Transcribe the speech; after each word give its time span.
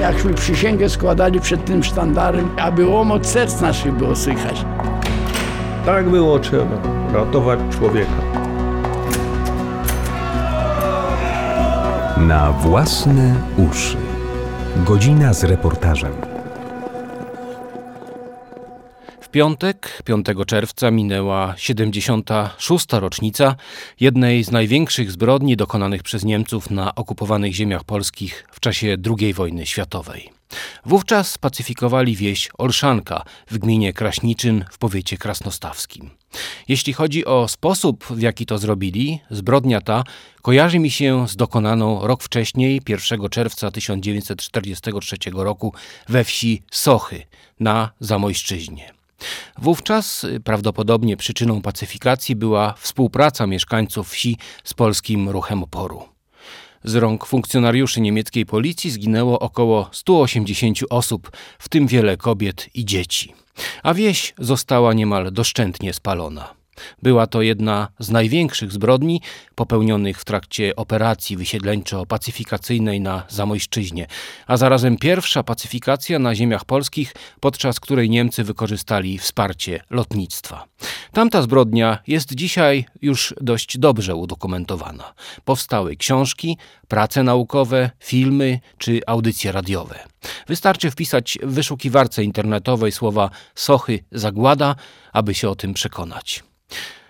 jakśmy 0.00 0.34
przysięgę 0.34 0.88
składali 0.88 1.40
przed 1.40 1.64
tym 1.64 1.84
sztandarem, 1.84 2.50
aby 2.58 2.86
łomot 2.86 3.26
serc 3.26 3.60
naszych 3.60 3.92
było 3.92 4.16
słychać. 4.16 4.64
Tak 5.86 6.08
było 6.08 6.38
trzeba, 6.38 6.76
ratować 7.12 7.58
człowieka. 7.70 8.10
Na 12.16 12.52
własne 12.52 13.34
uszy. 13.70 13.96
Godzina 14.76 15.32
z 15.32 15.44
reportażem. 15.44 16.12
W 19.08 19.18
piątek, 19.30 20.02
5 20.04 20.26
czerwca, 20.46 20.90
minęła 20.90 21.54
76. 21.56 22.86
rocznica 22.92 23.56
jednej 24.00 24.44
z 24.44 24.50
największych 24.50 25.12
zbrodni 25.12 25.56
dokonanych 25.56 26.02
przez 26.02 26.24
Niemców 26.24 26.70
na 26.70 26.94
okupowanych 26.94 27.52
ziemiach 27.52 27.84
polskich 27.84 28.46
w 28.50 28.60
czasie 28.60 28.96
II 29.20 29.34
wojny 29.34 29.66
światowej. 29.66 30.30
Wówczas 30.86 31.38
pacyfikowali 31.38 32.16
wieś 32.16 32.48
Olszanka 32.58 33.24
w 33.50 33.58
gminie 33.58 33.92
Kraśniczyn 33.92 34.64
w 34.70 34.78
powiecie 34.78 35.16
krasnostawskim. 35.16 36.10
Jeśli 36.68 36.92
chodzi 36.92 37.24
o 37.24 37.48
sposób, 37.48 38.04
w 38.04 38.20
jaki 38.20 38.46
to 38.46 38.58
zrobili, 38.58 39.20
zbrodnia 39.30 39.80
ta 39.80 40.04
kojarzy 40.42 40.78
mi 40.78 40.90
się 40.90 41.28
z 41.28 41.36
dokonaną 41.36 42.06
rok 42.06 42.22
wcześniej, 42.22 42.82
1 42.88 43.28
czerwca 43.28 43.70
1943 43.70 45.16
roku 45.32 45.74
we 46.08 46.24
wsi 46.24 46.62
Sochy 46.70 47.22
na 47.60 47.90
Zamojszczyźnie. 48.00 48.99
Wówczas 49.58 50.26
prawdopodobnie 50.44 51.16
przyczyną 51.16 51.62
pacyfikacji 51.62 52.36
była 52.36 52.74
współpraca 52.78 53.46
mieszkańców 53.46 54.10
wsi 54.10 54.36
z 54.64 54.74
polskim 54.74 55.28
ruchem 55.28 55.62
oporu. 55.62 56.02
Z 56.84 56.94
rąk 56.94 57.26
funkcjonariuszy 57.26 58.00
niemieckiej 58.00 58.46
policji 58.46 58.90
zginęło 58.90 59.38
około 59.38 59.88
180 59.92 60.78
osób, 60.90 61.30
w 61.58 61.68
tym 61.68 61.86
wiele 61.86 62.16
kobiet 62.16 62.68
i 62.74 62.84
dzieci. 62.84 63.34
A 63.82 63.94
wieś 63.94 64.34
została 64.38 64.94
niemal 64.94 65.32
doszczętnie 65.32 65.92
spalona. 65.92 66.59
Była 67.02 67.26
to 67.26 67.42
jedna 67.42 67.88
z 67.98 68.10
największych 68.10 68.72
zbrodni 68.72 69.20
popełnionych 69.54 70.20
w 70.20 70.24
trakcie 70.24 70.76
operacji 70.76 71.36
wysiedleńczo-pacyfikacyjnej 71.36 73.00
na 73.00 73.22
Zamojszczyźnie, 73.28 74.06
a 74.46 74.56
zarazem 74.56 74.96
pierwsza 74.96 75.42
pacyfikacja 75.42 76.18
na 76.18 76.34
ziemiach 76.34 76.64
polskich, 76.64 77.14
podczas 77.40 77.80
której 77.80 78.10
Niemcy 78.10 78.44
wykorzystali 78.44 79.18
wsparcie 79.18 79.82
lotnictwa. 79.90 80.64
Tamta 81.12 81.42
zbrodnia 81.42 81.98
jest 82.06 82.34
dzisiaj 82.34 82.84
już 83.02 83.34
dość 83.40 83.78
dobrze 83.78 84.14
udokumentowana. 84.14 85.14
Powstały 85.44 85.96
książki, 85.96 86.58
prace 86.88 87.22
naukowe, 87.22 87.90
filmy 88.00 88.60
czy 88.78 89.00
audycje 89.06 89.52
radiowe. 89.52 89.98
Wystarczy 90.46 90.90
wpisać 90.90 91.38
w 91.42 91.52
wyszukiwarce 91.52 92.24
internetowej 92.24 92.92
słowa 92.92 93.30
Sochy 93.54 93.98
Zagłada, 94.12 94.74
aby 95.12 95.34
się 95.34 95.48
o 95.48 95.54
tym 95.54 95.74
przekonać. 95.74 96.42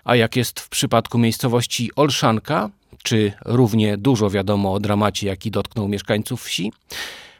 A 0.03 0.15
jak 0.15 0.35
jest 0.35 0.59
w 0.59 0.69
przypadku 0.69 1.17
miejscowości 1.17 1.91
Olszanka, 1.95 2.69
czy 3.03 3.33
równie 3.45 3.97
dużo 3.97 4.29
wiadomo 4.29 4.73
o 4.73 4.79
dramacie, 4.79 5.27
jaki 5.27 5.51
dotknął 5.51 5.87
mieszkańców 5.87 6.43
wsi? 6.43 6.71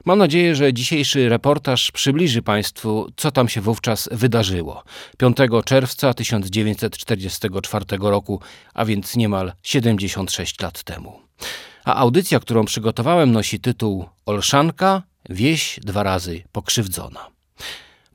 Mam 0.06 0.20
nadzieję, 0.20 0.56
że 0.56 0.74
dzisiejszy 0.74 1.30
reportaż 1.30 1.92
przybliży 1.92 2.42
Państwu, 2.42 3.12
co 3.16 3.32
tam 3.32 3.50
się 3.50 3.62
wówczas 3.62 4.10
wydarzyło. 4.12 4.84
5 5.18 5.38
czerwca 5.66 6.14
1944 6.14 7.86
roku, 8.00 8.42
a 8.74 8.86
więc 8.86 9.16
niemal 9.16 9.54
76 9.64 10.62
lat 10.62 10.84
temu. 10.84 11.20
A 11.86 11.96
audycja, 11.96 12.40
którą 12.40 12.66
przygotowałem, 12.66 13.32
nosi 13.32 13.60
tytuł 13.60 14.06
Olszanka 14.26 15.04
wieś 15.30 15.80
dwa 15.84 16.04
razy 16.04 16.44
pokrzywdzona. 16.52 17.28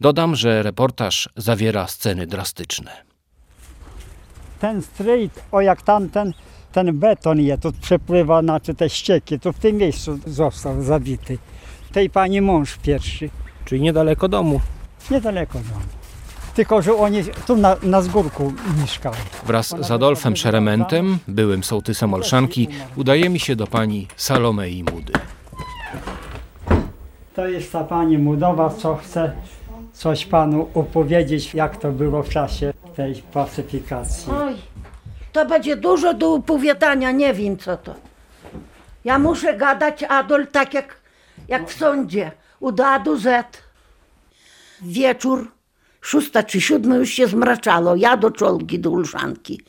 Dodam, 0.00 0.36
że 0.36 0.62
reportaż 0.62 1.28
zawiera 1.36 1.86
sceny 1.86 2.26
drastyczne 2.26 3.06
ten 4.60 4.82
stryjt, 4.82 5.42
o 5.52 5.60
jak 5.60 5.82
tamten, 5.82 6.32
ten 6.72 6.98
beton 6.98 7.40
je, 7.40 7.58
tu 7.58 7.72
przepływa, 7.72 8.42
znaczy 8.42 8.74
te 8.74 8.90
ścieki, 8.90 9.40
tu 9.40 9.52
w 9.52 9.58
tym 9.58 9.76
miejscu 9.76 10.18
został 10.26 10.82
zabity. 10.82 11.38
Tej 11.92 12.10
pani 12.10 12.40
mąż 12.40 12.76
pierwszy. 12.76 13.30
Czyli 13.64 13.80
niedaleko 13.80 14.28
domu. 14.28 14.60
Niedaleko 15.10 15.58
domu. 15.58 15.86
Tylko, 16.54 16.82
że 16.82 16.94
oni 16.94 17.22
tu 17.46 17.56
na, 17.56 17.76
na 17.82 18.02
zgórku 18.02 18.52
mieszkali. 18.80 19.16
Wraz 19.46 19.74
z 19.80 19.90
Adolfem 19.90 20.36
Szerementem, 20.36 21.18
byłym 21.28 21.64
sołtysem 21.64 22.14
Olszanki, 22.14 22.68
udaje 22.96 23.28
mi 23.28 23.40
się 23.40 23.56
do 23.56 23.66
pani 23.66 24.08
Salomei 24.16 24.84
Mudy. 24.92 25.12
To 27.34 27.46
jest 27.46 27.72
ta 27.72 27.84
pani 27.84 28.18
Mudowa, 28.18 28.70
co 28.70 28.96
chce 28.96 29.32
coś 29.96 30.26
panu 30.26 30.68
opowiedzieć, 30.74 31.54
jak 31.54 31.76
to 31.76 31.92
było 31.92 32.22
w 32.22 32.28
czasie 32.28 32.72
tej 32.96 33.14
pacyfikacji. 33.14 34.32
Oj, 34.32 34.54
to 35.32 35.46
będzie 35.46 35.76
dużo 35.76 36.14
do 36.14 36.32
opowiadania, 36.32 37.10
nie 37.10 37.34
wiem 37.34 37.56
co 37.56 37.76
to. 37.76 37.94
Ja 39.04 39.18
muszę 39.18 39.54
gadać, 39.54 40.02
Adol, 40.02 40.46
tak 40.46 40.74
jak, 40.74 41.00
jak 41.48 41.70
w 41.70 41.78
sądzie, 41.78 42.30
od 42.60 42.80
A 42.80 42.98
do 42.98 43.16
Z. 43.16 43.62
Wieczór, 44.82 45.50
szósta 46.00 46.42
czy 46.42 46.60
siódma 46.60 46.96
już 46.96 47.10
się 47.10 47.26
zmraczało, 47.26 47.96
ja 47.96 48.16
do 48.16 48.30
czołgi, 48.30 48.78
do 48.78 48.90
ulszanki. 48.90 49.60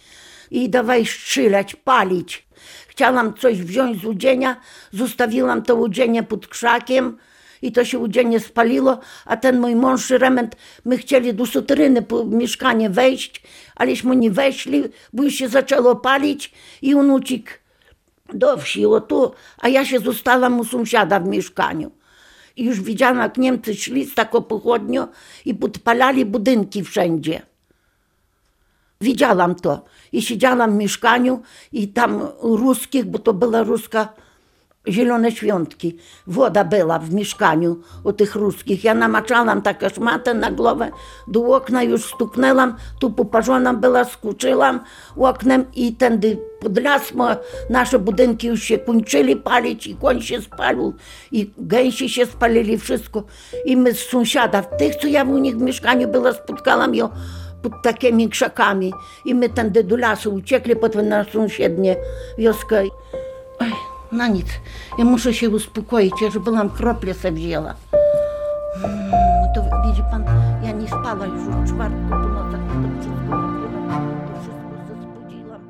I 0.52 0.70
dawaj 0.70 1.06
strzelać, 1.06 1.76
palić. 1.76 2.48
Chciałam 2.88 3.34
coś 3.34 3.62
wziąć 3.62 4.02
z 4.02 4.06
udzienia, 4.06 4.56
zostawiłam 4.92 5.62
to 5.62 5.76
udzienie 5.76 6.24
pod 6.24 6.48
krzakiem, 6.48 7.18
i 7.62 7.72
to 7.72 7.86
się 7.86 8.00
udzielnie 8.00 8.40
spaliło, 8.40 9.00
a 9.26 9.38
ten 9.38 9.60
mój 9.60 9.76
mąż 9.76 10.10
Rement, 10.10 10.56
my 10.86 10.98
chcieli 10.98 11.34
do 11.34 11.46
sutryny 11.46 12.02
po 12.02 12.26
mieszkanie 12.26 12.90
wejść, 12.90 13.44
aleśmy 13.76 14.16
nie 14.16 14.32
weszli, 14.32 14.84
bo 15.14 15.24
już 15.24 15.34
się 15.34 15.50
zaczęło 15.50 15.96
palić 15.96 16.52
i 16.82 16.96
on 16.96 17.12
uciekł 17.12 17.52
do 18.34 18.58
wsi, 18.58 18.86
o 18.86 19.02
tu, 19.02 19.32
a 19.58 19.68
ja 19.68 19.86
się 19.86 20.00
zostałam 20.00 20.60
u 20.60 20.66
sąsiada 20.66 21.20
w 21.20 21.28
mieszkaniu. 21.28 21.92
I 22.56 22.66
już 22.66 22.82
widziałam, 22.82 23.18
jak 23.18 23.38
Niemcy 23.38 23.76
szli 23.76 24.06
z 24.06 24.16
taką 24.16 24.42
pochodnią 24.42 25.08
i 25.46 25.56
podpalali 25.56 26.26
budynki 26.26 26.84
wszędzie. 26.84 27.42
Widziałam 29.02 29.56
to. 29.56 29.86
I 30.12 30.22
siedziałam 30.22 30.72
w 30.72 30.76
mieszkaniu 30.76 31.42
i 31.72 31.88
tam 31.88 32.28
ruskich, 32.42 33.06
bo 33.06 33.20
to 33.20 33.34
była 33.34 33.64
ruska 33.64 34.14
zielone 34.90 35.32
świątki. 35.32 35.98
Woda 36.28 36.64
była 36.64 37.00
w 37.00 37.14
mieszkaniu 37.14 37.78
u 38.04 38.14
tych 38.14 38.36
ruskich. 38.36 38.84
Ja 38.84 38.94
namaczałam 38.94 39.62
taką 39.62 39.90
szmatę 39.90 40.34
na 40.34 40.52
głowę, 40.52 40.92
do 41.28 41.56
okna 41.56 41.84
już 41.84 42.06
stuknęłam, 42.06 42.76
tu 43.00 43.12
poparzona 43.12 43.74
była, 43.74 44.04
skuczyłam 44.06 44.80
oknem 45.18 45.66
i 45.76 45.96
tędy 45.96 46.38
pod 46.60 46.84
las 46.84 47.14
nasze 47.70 48.00
budynki 48.00 48.48
już 48.48 48.64
się 48.64 48.78
kończyli 48.78 49.36
palić 49.36 49.88
i 49.88 49.96
koń 49.96 50.22
się 50.22 50.42
spalił 50.42 50.94
i 51.32 51.52
gęsi 51.58 52.10
się 52.10 52.26
spalili, 52.26 52.78
wszystko. 52.78 53.24
I 53.66 53.78
my 53.78 53.94
z 53.94 54.00
sąsiada, 54.00 54.64
tych 54.64 54.96
co 54.96 55.08
ja 55.08 55.24
u 55.24 55.38
nich 55.38 55.58
w 55.58 55.62
mieszkaniu 55.62 56.08
była, 56.08 56.34
spotkałam 56.34 56.96
ją 56.96 57.10
pod 57.62 57.74
takimi 57.84 58.30
krzakami 58.30 58.94
i 59.26 59.36
my 59.36 59.50
tędy 59.50 59.84
do 59.84 59.98
lasu 59.98 60.34
uciekli 60.34 60.76
potem 60.76 61.10
na 61.10 61.24
sąsiednie 61.24 61.96
wioskę. 62.38 62.84
Oj. 63.60 63.97
Na 64.12 64.28
nic. 64.28 64.48
Ja 64.98 65.06
muszę 65.06 65.34
się 65.34 65.50
uspokoić, 65.50 66.14
ja 66.22 66.32
żeby 66.32 66.52
nam 66.52 66.70
krople 66.70 67.14
sobie 67.14 67.36
wzięła. 67.36 67.74
Hmm, 68.82 69.12
to 69.56 69.62
widzi 69.88 70.02
pan, 70.12 70.24
ja 70.64 70.72
nie 70.72 70.88
spała 70.88 71.26
już 71.26 71.42
w 71.42 71.68
czwartku 71.68 72.10
po 72.10 72.18
nocach, 72.18 72.60
to 72.60 73.02
wszystko 73.02 73.38
nagrywam, 73.38 74.28
to 74.28 74.42
wszystko 74.42 74.78
zaspodziłam. 74.88 75.62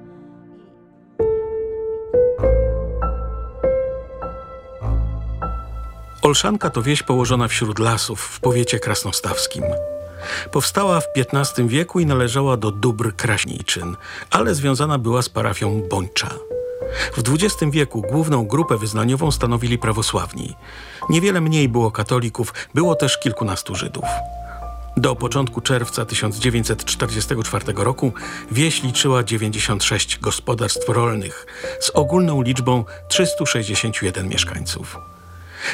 Olszanka 6.22 6.70
to 6.70 6.82
wieś 6.82 7.04
położona 7.04 7.48
wśród 7.48 7.80
lasów 7.80 8.22
w 8.22 8.40
powiecie 8.40 8.80
krasnostawskim. 8.80 9.64
Powstała 10.52 11.02
w 11.02 11.06
XV 11.16 11.68
wieku 11.68 12.00
i 12.00 12.06
należała 12.06 12.58
do 12.58 12.72
dóbr 12.72 13.16
kraśniczyn, 13.16 13.96
ale 14.32 14.56
związana 14.56 14.98
była 14.98 15.22
z 15.22 15.30
parafią 15.30 15.82
Bończa. 15.90 16.30
W 17.14 17.24
XX 17.30 17.72
wieku 17.72 18.02
główną 18.02 18.46
grupę 18.46 18.78
wyznaniową 18.78 19.32
stanowili 19.32 19.78
prawosławni. 19.78 20.56
Niewiele 21.10 21.42
mniej 21.42 21.70
było 21.70 21.92
katolików, 21.92 22.54
było 22.74 22.96
też 22.96 23.20
kilkunastu 23.20 23.76
Żydów. 23.76 24.06
Do 24.98 25.16
początku 25.16 25.62
czerwca 25.62 26.06
1944 26.06 27.66
roku 27.76 28.14
wieś 28.52 28.84
liczyła 28.84 29.24
96 29.24 30.20
gospodarstw 30.20 30.90
rolnych 30.90 31.46
z 31.80 31.90
ogólną 31.90 32.42
liczbą 32.42 32.86
361 33.08 34.30
mieszkańców. 34.30 34.98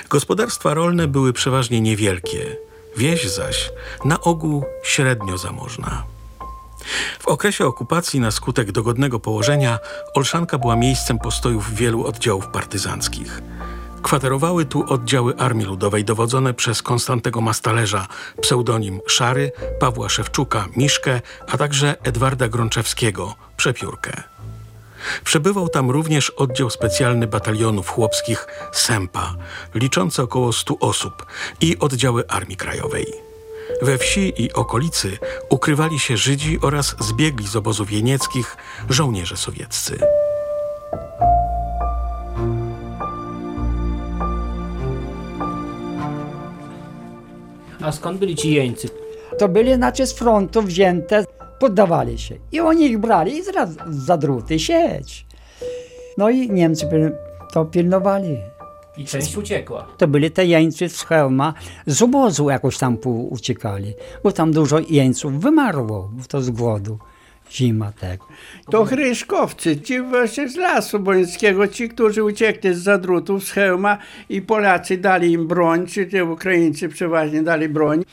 Gospodarstwa 0.09 0.73
rolne 0.73 1.07
były 1.07 1.33
przeważnie 1.33 1.81
niewielkie, 1.81 2.55
wieś 2.97 3.29
zaś 3.29 3.71
na 4.05 4.21
ogół 4.21 4.65
średnio 4.83 5.37
zamożna. 5.37 6.12
W 7.19 7.27
okresie 7.27 7.65
okupacji 7.65 8.19
na 8.19 8.31
skutek 8.31 8.71
dogodnego 8.71 9.19
położenia 9.19 9.79
Olszanka 10.13 10.57
była 10.57 10.75
miejscem 10.75 11.19
postojów 11.19 11.75
wielu 11.75 12.05
oddziałów 12.05 12.47
partyzanckich. 12.47 13.41
Kwaterowały 14.01 14.65
tu 14.65 14.93
oddziały 14.93 15.37
Armii 15.37 15.65
Ludowej 15.65 16.05
dowodzone 16.05 16.53
przez 16.53 16.81
Konstantego 16.81 17.41
Mastalerza, 17.41 18.07
pseudonim 18.41 18.99
Szary, 19.07 19.51
Pawła 19.79 20.09
Szewczuka, 20.09 20.65
Miszkę, 20.75 21.21
a 21.47 21.57
także 21.57 21.95
Edwarda 22.03 22.47
Grączewskiego, 22.47 23.35
Przepiórkę. 23.57 24.23
Przebywał 25.23 25.69
tam 25.69 25.91
również 25.91 26.29
oddział 26.29 26.69
specjalny 26.69 27.27
batalionów 27.27 27.89
chłopskich 27.89 28.47
Sempa, 28.71 29.35
liczący 29.75 30.21
około 30.21 30.53
100 30.53 30.79
osób 30.79 31.25
i 31.61 31.79
oddziały 31.79 32.27
Armii 32.27 32.57
Krajowej. 32.57 33.22
We 33.81 33.97
wsi 33.97 34.33
i 34.37 34.53
okolicy 34.53 35.17
ukrywali 35.49 35.99
się 35.99 36.17
Żydzi 36.17 36.59
oraz 36.61 36.95
zbiegli 36.99 37.47
z 37.47 37.55
obozów 37.55 37.91
jenieckich 37.91 38.57
żołnierze 38.89 39.37
sowieccy. 39.37 39.99
A 47.81 47.91
skąd 47.91 48.19
byli 48.19 48.35
ci 48.35 48.53
jeńcy? 48.53 48.89
To 49.37 49.49
byli 49.49 49.73
znaczy 49.73 50.07
z 50.07 50.13
frontu 50.13 50.61
wzięte, 50.61 51.25
poddawali 51.59 52.19
się. 52.19 52.35
I 52.51 52.59
oni 52.59 52.85
ich 52.85 52.97
brali 52.97 53.37
i 53.37 53.43
zaraz 53.43 53.69
za 53.89 54.17
druty 54.17 54.59
sieć. 54.59 55.25
No 56.17 56.29
i 56.29 56.51
Niemcy 56.51 57.11
to 57.53 57.65
pilnowali. 57.65 58.37
I 58.97 59.05
część 59.05 59.37
uciekła. 59.37 59.87
To 59.97 60.07
byli 60.07 60.31
te 60.31 60.45
jeńcy 60.45 60.89
z 60.89 61.03
hełma, 61.03 61.53
z 61.85 62.01
obozu 62.01 62.49
jakoś 62.49 62.77
tam 62.77 62.97
uciekali, 63.29 63.93
bo 64.23 64.31
tam 64.31 64.51
dużo 64.51 64.79
jeńców 64.89 65.39
wymarło, 65.39 66.09
bo 66.13 66.23
to 66.27 66.41
z 66.41 66.49
głodu. 66.49 66.99
Zima 67.51 67.91
tego. 67.91 68.25
To 68.71 68.85
chryszkowcy, 68.85 69.81
ci 69.81 70.01
właśnie 70.01 70.49
z 70.49 70.55
lasu 70.55 70.99
bońskiego, 70.99 71.67
ci, 71.67 71.89
którzy 71.89 72.23
uciekli 72.23 72.73
z 72.73 72.77
zadrutów, 72.77 73.43
z 73.43 73.51
hełma 73.51 73.97
i 74.29 74.41
Polacy 74.41 74.97
dali 74.97 75.31
im 75.31 75.47
broń, 75.47 75.87
czy 75.87 76.05
te 76.05 76.25
Ukraińcy 76.25 76.89
przeważnie 76.89 77.43
dali 77.43 77.69
broń. 77.69 78.03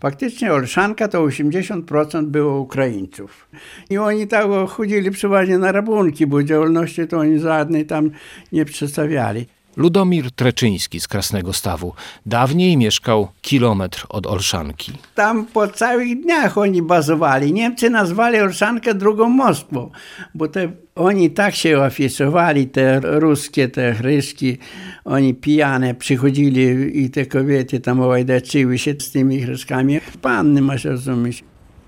Faktycznie 0.00 0.52
Olszanka 0.52 1.08
to 1.08 1.22
80% 1.22 2.24
było 2.24 2.60
Ukraińców. 2.60 3.48
I 3.90 3.98
oni 3.98 4.26
tak 4.26 4.46
chodzili 4.68 5.10
przeważnie 5.10 5.58
na 5.58 5.72
rabunki, 5.72 6.26
bo 6.26 6.42
działalności 6.42 7.06
to 7.06 7.18
oni 7.18 7.38
żadnej 7.38 7.86
tam 7.86 8.10
nie 8.52 8.64
przedstawiali. 8.64 9.46
Ludomir 9.78 10.30
Treczyński 10.30 11.00
z 11.00 11.08
Krasnego 11.08 11.52
Stawu 11.52 11.92
dawniej 12.26 12.76
mieszkał 12.76 13.28
kilometr 13.40 14.06
od 14.08 14.26
Olszanki. 14.26 14.92
Tam 15.14 15.46
po 15.46 15.68
całych 15.68 16.20
dniach 16.20 16.58
oni 16.58 16.82
bazowali. 16.82 17.52
Niemcy 17.52 17.90
nazwali 17.90 18.38
Olszankę 18.38 18.94
drugą 18.94 19.28
Moskwą, 19.28 19.90
bo 20.34 20.48
te, 20.48 20.72
oni 20.94 21.30
tak 21.30 21.54
się 21.54 21.78
oficerowali, 21.78 22.66
te 22.66 23.00
ruskie, 23.00 23.68
te 23.68 23.94
chryszki, 23.94 24.58
oni 25.04 25.34
pijane 25.34 25.94
przychodzili 25.94 26.98
i 27.04 27.10
te 27.10 27.26
kobiety 27.26 27.80
tam 27.80 28.00
łajdaczyły 28.00 28.78
się 28.78 28.94
z 28.98 29.10
tymi 29.10 29.42
chryszkami. 29.42 30.00
Panny, 30.22 30.62
masz 30.62 30.84
rozumieć. 30.84 31.44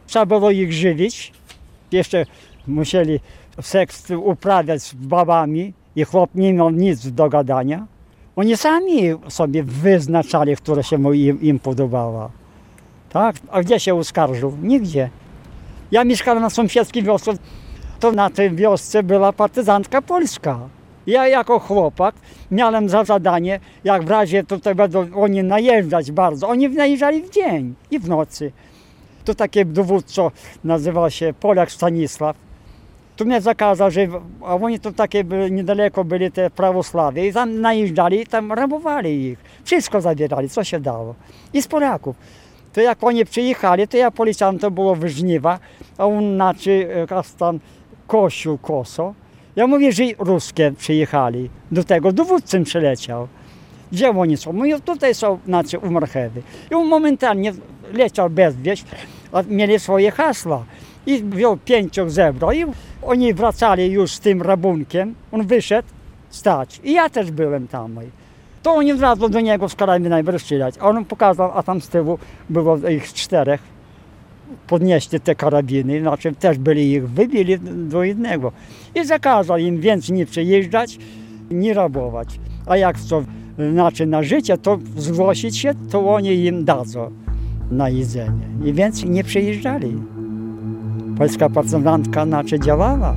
Trzeba 0.07 0.27
było 0.27 0.51
ich 0.51 0.73
żywić. 0.73 1.33
Jeszcze 1.93 2.27
musieli 2.67 3.21
seks 3.61 4.11
uprawiać 4.11 4.83
z 4.83 4.95
babami 4.95 5.80
i 5.97 6.05
chłop 6.05 6.31
nie 6.35 6.53
miał 6.53 6.71
nic 6.71 7.11
do 7.11 7.29
gadania. 7.29 7.87
Oni 8.37 8.57
sami 8.57 9.03
sobie 9.29 9.63
wyznaczali, 9.63 10.57
które 10.57 10.83
się 10.83 10.99
mu 10.99 11.13
im, 11.13 11.41
im 11.43 11.59
podobało. 11.59 12.31
Tak? 13.11 13.37
A 13.51 13.63
gdzie 13.63 13.81
się 13.81 13.95
uskarżył? 13.95 14.57
Nigdzie. 14.63 15.11
Ja 15.91 16.05
mieszkałem 16.05 16.43
na 16.43 16.51
sąsiedzkiej 16.51 17.03
wiosce. 17.03 17.33
To 18.01 18.13
na 18.13 18.31
tej 18.31 18.51
wiosce 18.51 19.03
była 19.03 19.33
partyzantka 19.33 20.03
polska. 20.03 20.59
Ja 21.07 21.29
jako 21.29 21.59
chłopak 21.59 22.15
miałem 22.51 22.89
za 22.89 23.05
zadanie, 23.05 23.61
jak 23.85 24.05
w 24.05 24.11
razie 24.11 24.45
tutaj 24.45 24.75
będą 24.75 25.07
oni 25.15 25.43
najeżdżać 25.43 26.13
bardzo. 26.13 26.49
Oni 26.49 26.69
najeżdżali 26.69 27.23
w 27.23 27.31
dzień 27.31 27.75
i 27.91 27.99
w 27.99 28.09
nocy. 28.09 28.53
To 29.25 29.35
takie 29.35 29.65
dowódco 29.65 30.31
nazywał 30.65 31.11
się 31.11 31.35
Polak 31.41 31.73
Stanisław. 31.73 32.37
Tu 33.21 33.27
mnie 33.27 33.41
zakazał, 33.41 33.91
że, 33.91 34.09
a 34.45 34.55
oni 34.55 34.81
to 34.81 34.93
takie 34.93 35.25
byli, 35.25 35.53
niedaleko 35.53 36.05
byli 36.05 36.33
te 36.33 36.51
prawosławie 36.51 37.29
i 37.29 37.33
tam 37.33 37.61
najeżdżali 37.61 38.21
i 38.21 38.27
tam 38.27 38.53
rabowali 38.53 39.25
ich. 39.25 39.39
Wszystko 39.65 40.01
zabierali, 40.01 40.49
co 40.49 40.65
się 40.65 40.81
dało. 40.81 41.15
I 41.53 41.63
z 41.63 41.69
Polaków. 41.69 42.17
To 42.73 42.81
jak 42.81 43.05
oni 43.05 43.25
przyjechali, 43.25 43.89
to 43.89 43.97
ja 43.97 44.11
policjant 44.11 44.69
było 44.69 44.95
wyżniwa, 44.97 45.59
a 45.99 46.07
on 46.07 46.35
znaczy 46.35 46.89
tam 47.39 47.61
kościół 48.07 48.59
koso. 48.59 49.15
Ja 49.57 49.67
mówię, 49.67 49.93
że 49.93 50.03
ruskie 50.19 50.73
przyjechali. 50.79 51.51
Do 51.73 51.85
tego 51.85 52.13
dowódcą 52.13 52.65
przyleciał. 52.65 53.29
Gdzie 53.93 54.11
oni 54.11 54.37
są? 54.37 54.53
Mówię, 54.53 54.81
tutaj 54.81 55.15
są 55.15 55.39
znaczy, 55.47 55.79
u 55.79 55.91
marchewy. 55.91 56.43
I 56.71 56.75
on 56.75 56.89
momentalnie 56.89 57.53
leciał 57.93 58.31
bez 58.31 58.57
wieść, 58.57 58.85
mieli 59.49 59.79
swoje 59.79 60.11
hasła. 60.11 60.65
I 61.07 61.23
wziął 61.23 61.57
pięciu 61.57 62.09
zebrał 62.11 62.53
i 62.53 62.65
oni 63.03 63.35
wracali 63.35 63.91
już 63.91 64.13
z 64.13 64.21
tym 64.21 64.43
rabunkiem. 64.43 65.15
On 65.33 65.47
wyszedł 65.47 65.89
stać. 66.31 66.81
I 66.85 66.93
ja 66.93 67.11
też 67.11 67.31
byłem 67.31 67.69
tam. 67.69 68.01
To 68.63 68.75
oni 68.75 68.93
od 68.93 69.01
razu 69.01 69.29
do 69.29 69.41
niego 69.41 69.69
z 69.69 69.75
karabinem 69.75 70.39
strzelać. 70.39 70.75
On 70.81 71.05
pokazał, 71.05 71.51
a 71.55 71.63
tam 71.63 71.81
z 71.81 71.89
tyłu 71.89 72.19
było 72.51 72.89
ich 72.89 73.13
czterech. 73.13 73.61
Podnieśli 74.67 75.21
te 75.21 75.35
karabiny, 75.35 76.01
znaczy 76.01 76.33
też 76.33 76.59
byli 76.59 76.93
ich, 76.93 77.11
wybili 77.11 77.59
do 77.89 78.03
jednego. 78.03 78.53
I 78.95 79.05
zakazał 79.05 79.59
im 79.59 79.81
więcej 79.81 80.17
nie 80.17 80.27
przyjeżdżać, 80.27 80.99
nie 81.51 81.75
rabować. 81.75 82.41
A 82.67 82.77
jak 82.77 82.99
chcą 82.99 83.25
znaczy 83.73 84.07
na 84.07 84.23
życie, 84.23 84.59
to 84.59 84.79
zgłosić 84.97 85.59
się, 85.59 85.75
to 85.91 86.15
oni 86.15 86.45
im 86.45 86.65
dadzą 86.65 87.11
na 87.71 87.89
jedzenie. 87.89 88.49
I 88.65 88.73
więcej 88.73 89.11
nie 89.11 89.25
przyjeżdżali. 89.25 89.97
Polska 91.21 91.49
partyzantka 91.51 92.27
znaczy 92.27 92.61
działała. 92.61 93.17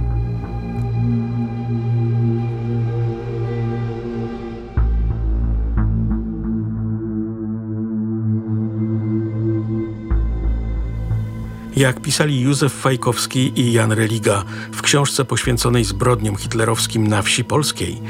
Jak 11.75 12.01
pisali 12.01 12.41
Józef 12.41 12.73
Fajkowski 12.73 13.59
i 13.59 13.73
Jan 13.73 13.91
Religa 13.91 14.43
w 14.71 14.81
książce 14.81 15.25
poświęconej 15.25 15.83
zbrodniom 15.83 16.35
hitlerowskim 16.35 17.07
na 17.07 17.21
wsi 17.21 17.43
polskiej, 17.43 18.01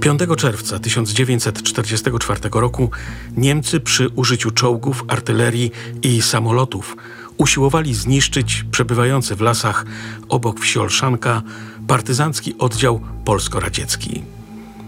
5 0.00 0.20
czerwca 0.36 0.78
1944 0.78 2.40
roku 2.52 2.90
Niemcy 3.36 3.80
przy 3.80 4.08
użyciu 4.08 4.50
czołgów, 4.50 5.04
artylerii 5.08 5.70
i 6.02 6.22
samolotów 6.22 6.96
usiłowali 7.36 7.94
zniszczyć 7.94 8.64
przebywający 8.70 9.36
w 9.36 9.40
lasach 9.40 9.84
obok 10.28 10.60
wsi 10.60 10.78
Olszanka 10.78 11.42
partyzancki 11.86 12.54
oddział 12.58 13.00
polsko-radziecki. 13.24 14.22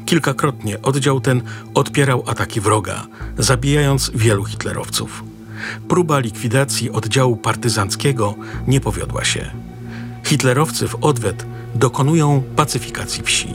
Kilkakrotnie 0.06 0.82
oddział 0.82 1.20
ten 1.20 1.42
odpierał 1.74 2.24
ataki 2.26 2.60
wroga, 2.60 3.06
zabijając 3.38 4.10
wielu 4.14 4.44
hitlerowców. 4.44 5.24
Próba 5.88 6.18
likwidacji 6.18 6.90
oddziału 6.90 7.36
partyzanckiego 7.36 8.34
nie 8.66 8.80
powiodła 8.80 9.24
się. 9.24 9.50
Hitlerowcy 10.24 10.88
w 10.88 10.94
odwet 11.04 11.46
dokonują 11.74 12.42
pacyfikacji 12.56 13.22
wsi. 13.22 13.54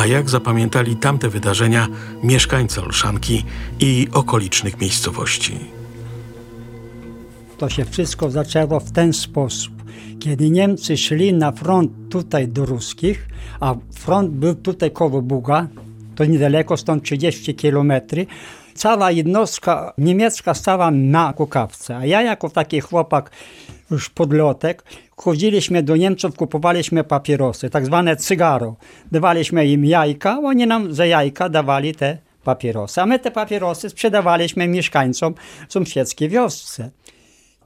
A 0.00 0.06
jak 0.06 0.30
zapamiętali 0.30 0.96
tamte 0.96 1.28
wydarzenia 1.28 1.88
mieszkańcy 2.22 2.80
Olszanki 2.82 3.44
i 3.80 4.08
okolicznych 4.12 4.80
miejscowości? 4.80 5.58
To 7.58 7.68
się 7.68 7.84
wszystko 7.84 8.30
zaczęło 8.30 8.80
w 8.80 8.92
ten 8.92 9.12
sposób. 9.12 9.74
Kiedy 10.18 10.50
Niemcy 10.50 10.96
szli 10.96 11.34
na 11.34 11.52
front 11.52 11.92
tutaj 12.08 12.48
do 12.48 12.66
ruskich, 12.66 13.28
a 13.60 13.74
front 13.94 14.30
był 14.30 14.54
tutaj 14.54 14.90
koło 14.90 15.22
Buga, 15.22 15.68
to 16.14 16.24
niedaleko, 16.24 16.76
stąd 16.76 17.04
30 17.04 17.54
kilometrów, 17.54 18.26
cała 18.74 19.10
jednostka 19.10 19.92
niemiecka 19.98 20.54
stała 20.54 20.90
na 20.90 21.32
kukawce, 21.32 21.96
a 21.96 22.06
ja 22.06 22.22
jako 22.22 22.50
taki 22.50 22.80
chłopak, 22.80 23.30
już 23.90 24.10
podlotek, 24.10 24.84
chodziliśmy 25.16 25.82
do 25.82 25.96
Niemców, 25.96 26.36
kupowaliśmy 26.36 27.04
papierosy, 27.04 27.70
tak 27.70 27.86
zwane 27.86 28.16
cygaro. 28.16 28.76
Dawaliśmy 29.12 29.66
im 29.66 29.84
jajka, 29.84 30.38
oni 30.44 30.66
nam 30.66 30.94
za 30.94 31.06
jajka 31.06 31.48
dawali 31.48 31.94
te 31.94 32.18
papierosy, 32.44 33.00
a 33.00 33.06
my 33.06 33.18
te 33.18 33.30
papierosy 33.30 33.90
sprzedawaliśmy 33.90 34.68
mieszkańcom 34.68 35.34
sąsiedzkiej 35.68 36.28
wiosce. 36.28 36.90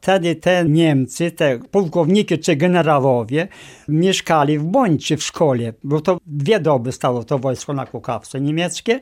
Wtedy 0.01 0.37
te 0.37 0.65
Niemcy, 0.69 1.31
te 1.31 1.59
pułkowniki 1.59 2.39
czy 2.39 2.57
generałowie 2.57 3.49
mieszkali 3.89 4.59
w 4.59 4.65
Bończy 4.65 5.17
w 5.17 5.23
szkole, 5.23 5.73
bo 5.85 6.01
to 6.01 6.19
dwie 6.27 6.61
doby 6.61 6.93
stało 6.93 7.25
to 7.25 7.39
wojsko 7.39 7.73
na 7.73 7.87
Kukawce 7.87 8.41
niemieckie. 8.41 9.01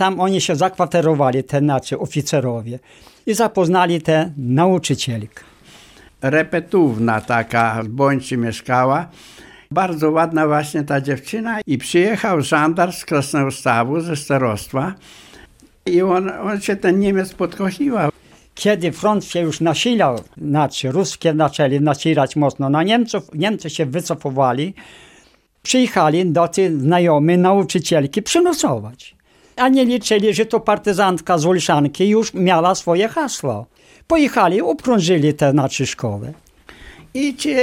Tam 0.00 0.20
oni 0.20 0.40
się 0.40 0.56
zakwaterowali, 0.56 1.44
te 1.44 1.58
znaczy 1.58 1.98
oficerowie, 1.98 2.78
i 3.26 3.34
zapoznali 3.34 4.00
tę 4.02 4.32
nauczycielkę. 4.36 5.44
repetówna 6.22 7.20
taka 7.20 7.82
w 7.82 7.88
Bończy 7.88 8.36
mieszkała. 8.36 9.08
Bardzo 9.70 10.10
ładna 10.10 10.46
właśnie 10.46 10.82
ta 10.82 11.00
dziewczyna 11.00 11.60
i 11.66 11.78
przyjechał 11.78 12.40
żandar 12.40 12.92
z 12.92 13.04
Krasnostawu, 13.04 14.00
ze 14.00 14.16
starostwa 14.16 14.94
i 15.86 16.02
on, 16.02 16.30
on 16.30 16.60
się 16.60 16.76
ten 16.76 17.00
Niemiec 17.00 17.34
podkochiwał. 17.34 18.10
Kiedy 18.54 18.92
front 18.92 19.24
się 19.24 19.40
już 19.40 19.60
nasilał, 19.60 20.20
znaczy 20.42 20.92
ruskie 20.92 21.34
zaczęli 21.36 21.80
nasilać 21.80 22.36
mocno 22.36 22.70
na 22.70 22.82
Niemców, 22.82 23.30
Niemcy 23.34 23.70
się 23.70 23.86
wycofowali, 23.86 24.74
przyjechali 25.62 26.26
do 26.32 26.48
tych 26.48 26.80
znajomych 26.80 27.38
nauczycielki 27.38 28.22
przynosować. 28.22 29.19
A 29.60 29.68
nie 29.68 29.84
liczyli, 29.84 30.34
że 30.34 30.46
to 30.46 30.60
partyzantka 30.60 31.38
z 31.38 31.46
Olszanki 31.46 32.08
już 32.08 32.34
miała 32.34 32.74
swoje 32.74 33.08
hasło. 33.08 33.66
Pojechali, 34.06 34.62
obkrążyli 34.62 35.34
tę 35.34 35.50
znaczy 35.50 35.86
szkołę. 35.86 36.32
I 37.14 37.36
ci 37.36 37.54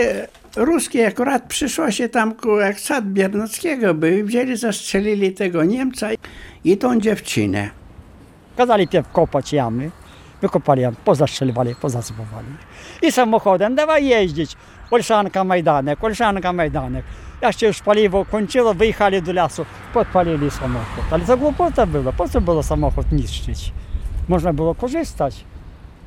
ruskie 0.56 1.08
akurat 1.08 1.44
przyszło 1.48 1.92
się 1.92 2.10
tam 2.10 2.34
jak 2.60 2.80
sad 2.80 3.06
Biernackiego 3.06 3.94
by 3.94 4.24
wzięli, 4.24 4.58
zastrzelili 4.58 5.32
tego 5.32 5.63
Niemca 5.63 6.08
i 6.63 6.77
tą 6.77 7.00
dziewczynę. 7.00 7.70
Kazali 8.58 8.88
pierw 8.88 9.12
kopać 9.12 9.54
jamy, 9.54 9.92
wykopali 10.42 10.82
jamy, 10.82 10.98
pozastrzeliwali, 11.06 11.75
pozasypowali. 11.75 12.48
I 13.01 13.12
samochodem 13.12 13.75
dawaj 13.75 14.06
jeździć. 14.06 14.56
Olszanka, 14.92 15.44
Majdanek, 15.44 16.04
Olszanka, 16.04 16.54
Majdanek. 16.54 17.06
Jak 17.41 17.60
się 17.60 17.67
już 17.67 17.82
paliwo 17.82 18.25
kończyło, 18.25 18.74
wyjechali 18.74 19.22
do 19.22 19.34
lasu, 19.34 19.65
podpalili 19.94 20.51
samochód. 20.51 21.03
Ale 21.12 21.25
to 21.25 21.38
głupota 21.38 21.86
była, 21.86 22.12
po 22.12 22.29
co 22.29 22.41
było 22.41 22.63
samochód 22.63 23.12
niszczyć? 23.12 23.74
Można 24.27 24.53
było 24.53 24.75
korzystać. 24.75 25.44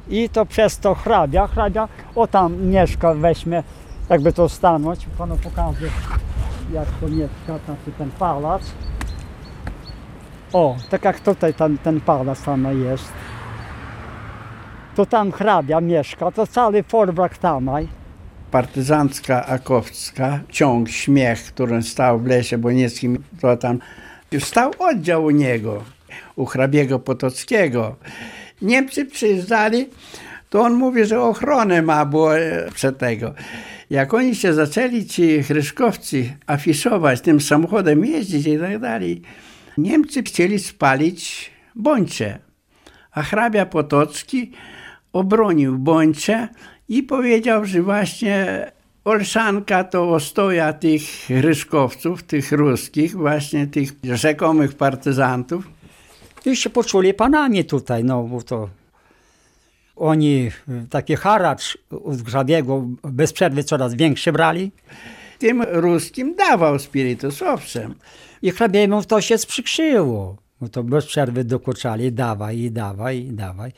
I 0.08 0.28
to 0.28 0.46
przez 0.46 0.78
to 0.78 0.94
hrabia, 0.94 1.46
hrabia, 1.46 1.88
o 2.14 2.26
tam 2.26 2.62
mieszka, 2.62 3.14
weźmie, 3.14 3.62
jakby 4.08 4.32
to 4.32 4.48
stanąć, 4.48 5.06
panu 5.18 5.36
pokażę, 5.36 5.86
jak 6.72 6.88
to 7.00 7.08
mieszka, 7.08 7.58
tam 7.66 7.76
ten 7.98 8.10
pałac. 8.10 8.62
O, 10.52 10.76
tak 10.90 11.04
jak 11.04 11.20
tutaj 11.20 11.54
ten, 11.54 11.78
ten 11.78 12.00
pałac 12.00 12.38
jest. 12.84 13.12
To 14.96 15.06
tam 15.06 15.32
hrabia 15.32 15.80
mieszka, 15.80 16.30
to 16.30 16.46
cały 16.46 16.82
folwark 16.82 17.38
tam. 17.38 17.70
Partyzancka 18.50 19.46
Akowska, 19.46 20.40
ciąg 20.48 20.88
śmiech, 20.88 21.42
który 21.42 21.82
stał 21.82 22.18
w 22.20 22.26
lesie 22.26 22.58
Bonieckim, 22.58 23.22
to 23.40 23.56
tam 23.56 23.78
stał 24.38 24.72
oddział 24.78 25.24
u 25.24 25.30
niego, 25.30 25.84
u 26.36 26.44
hrabiego 26.44 26.98
Potockiego. 26.98 27.96
Niemcy 28.62 29.04
przyjeżdżali, 29.04 29.88
to 30.50 30.60
on 30.60 30.74
mówi, 30.74 31.04
że 31.04 31.22
ochronę 31.22 31.82
ma, 31.82 32.04
bo 32.04 32.38
e, 32.38 32.70
przed 32.74 32.98
tego. 32.98 33.34
Jak 33.90 34.14
oni 34.14 34.34
się 34.34 34.54
zaczęli, 34.54 35.06
ci 35.06 35.42
chryszkowcy, 35.42 36.36
afiszować, 36.46 37.20
tym 37.20 37.40
samochodem 37.40 38.04
jeździć 38.04 38.46
i 38.46 38.58
tak 38.58 38.78
dalej, 38.78 39.22
Niemcy 39.78 40.22
chcieli 40.22 40.58
spalić 40.58 41.50
Bończe. 41.74 42.38
A 43.12 43.22
hrabia 43.22 43.66
Potocki 43.66 44.52
obronił 45.12 45.78
Bończe 45.78 46.48
i 46.90 47.02
powiedział, 47.02 47.64
że 47.64 47.82
właśnie 47.82 48.66
Olszanka 49.04 49.84
to 49.84 50.10
ostoja 50.10 50.72
tych 50.72 51.02
ryszkowców, 51.28 52.22
tych 52.22 52.52
ruskich, 52.52 53.16
właśnie 53.16 53.66
tych 53.66 53.92
rzekomych 54.02 54.74
partyzantów. 54.74 55.70
Już 56.46 56.58
się 56.58 56.70
poczuli 56.70 57.14
panami 57.14 57.64
tutaj, 57.64 58.04
no 58.04 58.22
bo 58.22 58.42
to 58.42 58.68
oni 59.96 60.50
taki 60.90 61.16
haracz 61.16 61.78
od 62.04 62.22
Grzabiego 62.22 62.86
bez 63.02 63.32
przerwy 63.32 63.64
coraz 63.64 63.94
większy 63.94 64.32
brali. 64.32 64.72
Tym 65.38 65.62
ruskim 65.62 66.34
dawał 66.34 66.78
spirytus, 66.78 67.42
owszem. 67.42 67.94
I 68.42 68.50
hrabiemu 68.50 69.04
to 69.04 69.20
się 69.20 69.38
sprzykrzyło. 69.38 70.36
Bo 70.60 70.68
to 70.68 70.82
bez 70.82 71.06
przerwy 71.06 71.44
dokuczali, 71.44 72.12
dawaj 72.12 72.58
i 72.58 72.70
dawaj 72.70 73.18
i 73.18 73.32
dawaj. 73.32 73.72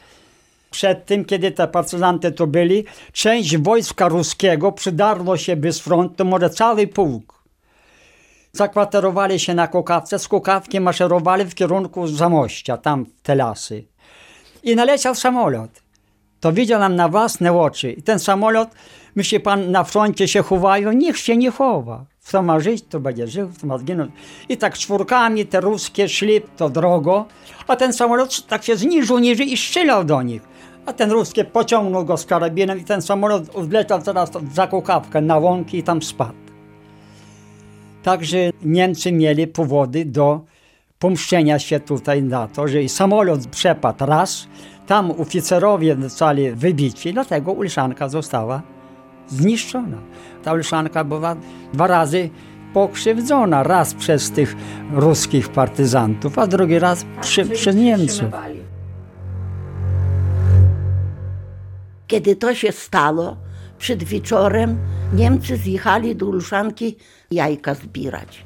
Przed 0.73 1.07
tym, 1.07 1.25
kiedy 1.25 1.50
te 1.50 1.69
partyzanty 1.69 2.33
to 2.33 2.47
byli, 2.47 2.85
część 3.12 3.57
wojska 3.57 4.09
ruskiego 4.09 4.73
przydarło 4.73 5.37
się 5.37 5.57
bez 5.57 5.79
frontu, 5.79 6.25
może 6.25 6.50
cały 6.50 6.87
pułk. 6.87 7.43
Zakwaterowali 8.52 9.38
się 9.38 9.55
na 9.55 9.67
Kukawce, 9.67 10.19
z 10.19 10.29
Kukawki 10.29 10.81
maszerowali 10.81 11.45
w 11.45 11.55
kierunku 11.55 12.07
Zamościa, 12.07 12.76
tam 12.76 13.05
w 13.05 13.21
te 13.23 13.35
lasy. 13.35 13.85
I 14.62 14.76
naleciał 14.76 15.14
samolot. 15.14 15.71
To 16.41 16.52
widział 16.52 16.81
nam 16.81 16.97
na 16.97 17.09
własne 17.09 17.52
oczy. 17.52 17.93
I 17.93 18.02
ten 18.02 18.19
samolot, 18.19 18.69
myśli 19.14 19.41
pan, 19.41 19.71
na 19.71 19.85
froncie 19.85 20.29
się 20.29 20.43
chowają, 20.43 20.93
niech 20.93 21.19
się 21.19 21.37
nie 21.37 21.50
chowa. 21.50 22.05
Kto 22.26 22.43
ma 22.43 22.61
żyć, 22.61 22.85
to 22.88 23.00
będzie 23.00 23.29
żył, 23.29 23.49
kto 23.49 23.67
ma 23.67 23.79
zginąć. 23.79 24.12
I 24.49 24.57
tak 24.57 24.79
czwórkami 24.79 25.47
te 25.47 25.61
ruskie 25.61 26.09
szli 26.09 26.41
to 26.57 26.71
drogo, 26.71 27.26
a 27.67 27.76
ten 27.76 27.93
samolot 27.93 28.47
tak 28.47 28.64
się 28.64 28.76
zniżył 28.76 29.19
niżej 29.19 29.52
i 29.52 29.57
strzelał 29.57 30.05
do 30.05 30.23
nich. 30.23 30.51
A 30.87 30.93
ten 30.93 31.11
ruskie 31.11 31.45
pociągnął 31.45 32.05
go 32.05 32.17
z 32.17 32.27
karabinem 32.27 32.79
i 32.79 32.85
ten 32.85 33.03
samolot 33.03 33.43
wleciał 33.45 34.03
teraz 34.03 34.31
za 34.55 34.67
kukawkę 34.67 35.21
na 35.21 35.39
łąki 35.39 35.79
i 35.79 35.83
tam 35.83 36.03
spadł. 36.03 36.43
Także 38.03 38.37
Niemcy 38.62 39.12
mieli 39.12 39.47
powody 39.47 40.05
do 40.05 40.41
pomszczenia 40.99 41.59
się 41.59 41.81
tutaj 41.81 42.23
na 42.23 42.49
to, 42.49 42.69
że 42.69 42.83
i 42.83 42.89
samolot 42.89 43.47
przepadł 43.47 44.07
raz, 44.07 44.49
tam 44.87 45.11
oficerowie 45.11 45.97
zostali 46.01 46.51
wybici, 46.51 47.12
dlatego 47.12 47.53
Ulszanka 47.53 48.09
została 48.09 48.62
zniszczona. 49.29 49.99
Ta 50.43 50.53
Ulszanka 50.53 51.05
była 51.05 51.37
dwa 51.73 51.87
razy 51.87 52.31
pokrzywdzona. 52.75 53.62
Raz 53.62 53.95
przez 53.95 54.31
tych 54.31 54.57
ruskich 54.93 55.49
partyzantów, 55.49 56.39
a 56.39 56.47
drugi 56.47 56.79
raz 56.79 57.07
przy, 57.21 57.47
przez 57.47 57.77
Niemców. 57.77 58.29
Kiedy 62.12 62.37
to 62.37 62.54
się 62.54 62.73
stało, 62.73 63.37
przed 63.78 64.04
wieczorem 64.04 64.78
Niemcy 65.14 65.57
zjechali 65.57 66.16
do 66.16 66.28
Olszanki 66.28 66.97
jajka 67.31 67.75
zbierać. 67.75 68.45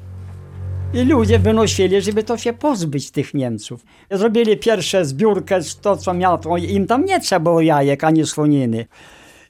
I 0.93 1.03
ludzie 1.03 1.39
wynosili, 1.39 2.01
żeby 2.01 2.23
to 2.23 2.37
się 2.37 2.53
pozbyć 2.53 3.11
tych 3.11 3.33
Niemców. 3.33 3.85
Zrobili 4.11 4.57
pierwsze 4.57 5.05
zbiórkę, 5.05 5.61
z 5.61 5.79
to 5.79 5.97
co 5.97 6.13
miał, 6.13 6.37
to 6.37 6.57
im 6.57 6.87
tam 6.87 7.05
nie 7.05 7.19
trzeba 7.19 7.39
było 7.39 7.61
jajek 7.61 8.03
ani 8.03 8.25
słoniny. 8.25 8.85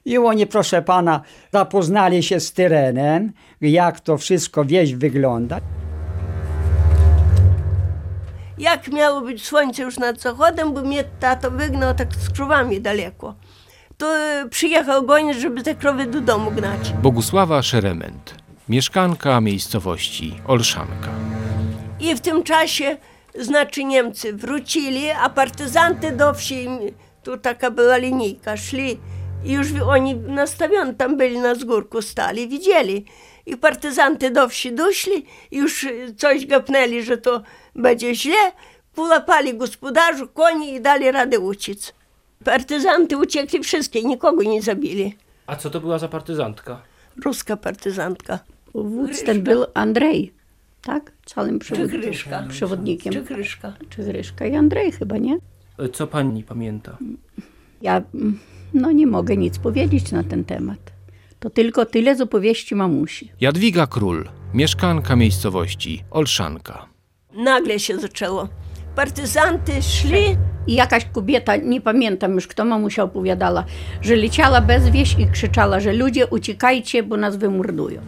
I 0.04 0.18
oni, 0.18 0.46
proszę 0.46 0.82
pana, 0.82 1.20
zapoznali 1.52 2.22
się 2.22 2.40
z 2.40 2.52
terenem, 2.52 3.32
jak 3.60 4.00
to 4.00 4.18
wszystko 4.18 4.64
wieś 4.64 4.94
wygląda. 4.94 5.60
Jak 8.58 8.88
miało 8.88 9.20
być 9.20 9.44
słońce 9.44 9.82
już 9.82 9.98
nad 9.98 10.20
zachodem, 10.20 10.74
bo 10.74 10.82
mnie 10.82 11.04
tato 11.20 11.50
wygnał 11.50 11.94
tak 11.94 12.14
z 12.14 12.30
krowami 12.30 12.80
daleko. 12.80 13.34
To 13.98 14.16
e, 14.18 14.48
przyjechał 14.48 15.02
goniec, 15.02 15.38
żeby 15.38 15.62
te 15.62 15.74
krowy 15.74 16.06
do 16.06 16.20
domu 16.20 16.50
gnać. 16.50 16.92
Bogusława 17.02 17.62
Szerement, 17.62 18.34
mieszkanka 18.68 19.40
miejscowości 19.40 20.40
Olszanka. 20.46 21.10
I 22.00 22.14
w 22.14 22.20
tym 22.20 22.42
czasie, 22.42 22.96
znaczy 23.38 23.84
Niemcy 23.84 24.32
wrócili, 24.32 25.10
a 25.10 25.28
partyzanty 25.30 26.12
do 26.12 26.34
wsi, 26.34 26.68
tu 27.22 27.38
taka 27.38 27.70
była 27.70 27.96
linijka, 27.96 28.56
szli 28.56 28.98
i 29.44 29.52
już 29.52 29.66
oni 29.86 30.14
nastawione 30.14 30.94
tam 30.94 31.16
byli 31.16 31.38
na 31.38 31.54
zgórku 31.54 32.02
stali, 32.02 32.48
widzieli. 32.48 33.04
I 33.46 33.56
partyzanty 33.56 34.30
do 34.30 34.48
wsi 34.48 34.72
doszli, 34.72 35.26
już 35.50 35.86
coś 36.16 36.46
gapnęli, 36.46 37.02
że 37.02 37.16
to 37.16 37.42
będzie 37.74 38.14
źle, 38.14 38.52
połapali 38.94 39.54
gospodarzu, 39.54 40.28
koni 40.28 40.74
i 40.74 40.80
dali 40.80 41.10
radę 41.12 41.38
uciec. 41.38 41.97
Partyzanty 42.44 43.16
uciekli 43.16 43.60
wszystkie, 43.60 44.02
nikogo 44.04 44.42
nie 44.42 44.62
zabili. 44.62 45.16
A 45.46 45.56
co 45.56 45.70
to 45.70 45.80
była 45.80 45.98
za 45.98 46.08
partyzantka? 46.08 46.82
Ruska 47.24 47.56
partyzantka. 47.56 48.38
Wódz 48.74 49.22
ten 49.24 49.42
był 49.42 49.64
Andrzej, 49.74 50.32
tak? 50.82 51.12
Całym 51.26 51.58
Czy 51.58 51.64
przewod... 51.72 51.90
Kryszka? 51.90 52.44
przewodnikiem. 52.48 53.12
Czy 53.12 53.22
Kryszka? 53.22 53.72
Czy 53.90 54.02
Gryszka 54.04 54.46
i 54.46 54.54
Andrzej 54.54 54.92
chyba, 54.92 55.18
nie? 55.18 55.38
E, 55.78 55.88
Co 55.88 56.06
pani 56.06 56.44
pamięta? 56.44 56.98
Ja 57.82 58.02
mm, 58.14 58.38
no 58.74 58.90
nie 58.92 59.06
mogę 59.06 59.36
nic 59.36 59.58
powiedzieć 59.58 60.12
na 60.12 60.22
ten 60.24 60.44
temat. 60.44 60.78
To 61.40 61.50
tylko 61.50 61.86
tyle 61.86 62.16
z 62.16 62.20
opowieści 62.20 62.74
mamusi. 62.74 63.32
Jadwiga 63.40 63.86
Król, 63.86 64.28
mieszkanka 64.54 65.16
miejscowości 65.16 66.04
Olszanka. 66.10 66.86
Nagle 67.34 67.78
się 67.78 67.98
zaczęło. 67.98 68.48
Partyzanty 68.98 69.82
szli, 69.82 70.36
I 70.66 70.74
jakaś 70.74 71.04
kobieta, 71.04 71.56
nie 71.56 71.80
pamiętam 71.80 72.34
już 72.34 72.46
kto 72.46 72.64
mamusia 72.64 73.02
opowiadała, 73.02 73.64
że 74.02 74.16
leciała 74.16 74.60
bez 74.60 74.88
wieś 74.88 75.18
i 75.18 75.26
krzyczała, 75.26 75.80
że 75.80 75.92
ludzie 75.92 76.26
uciekajcie, 76.26 77.02
bo 77.02 77.16
nas 77.16 77.36
wymordują. 77.36 78.00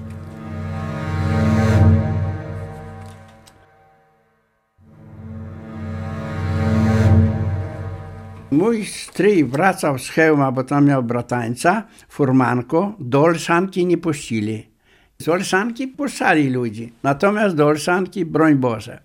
Mój 8.50 8.84
stryj 8.84 9.44
wracał 9.44 9.98
z 9.98 10.08
Chełma, 10.08 10.52
bo 10.52 10.64
tam 10.64 10.86
miał 10.86 11.02
bratańca, 11.02 11.82
furmanko, 12.08 12.92
do 12.98 13.22
Olszanki 13.22 13.86
nie 13.86 13.98
puścili. 13.98 14.70
Z 15.18 15.28
Olszanki 15.28 15.88
puszczali 15.88 16.50
ludzi, 16.50 16.92
natomiast 17.02 17.56
do 17.56 17.66
Olszanki, 17.66 18.24
broń 18.24 18.54
Boże. 18.54 19.00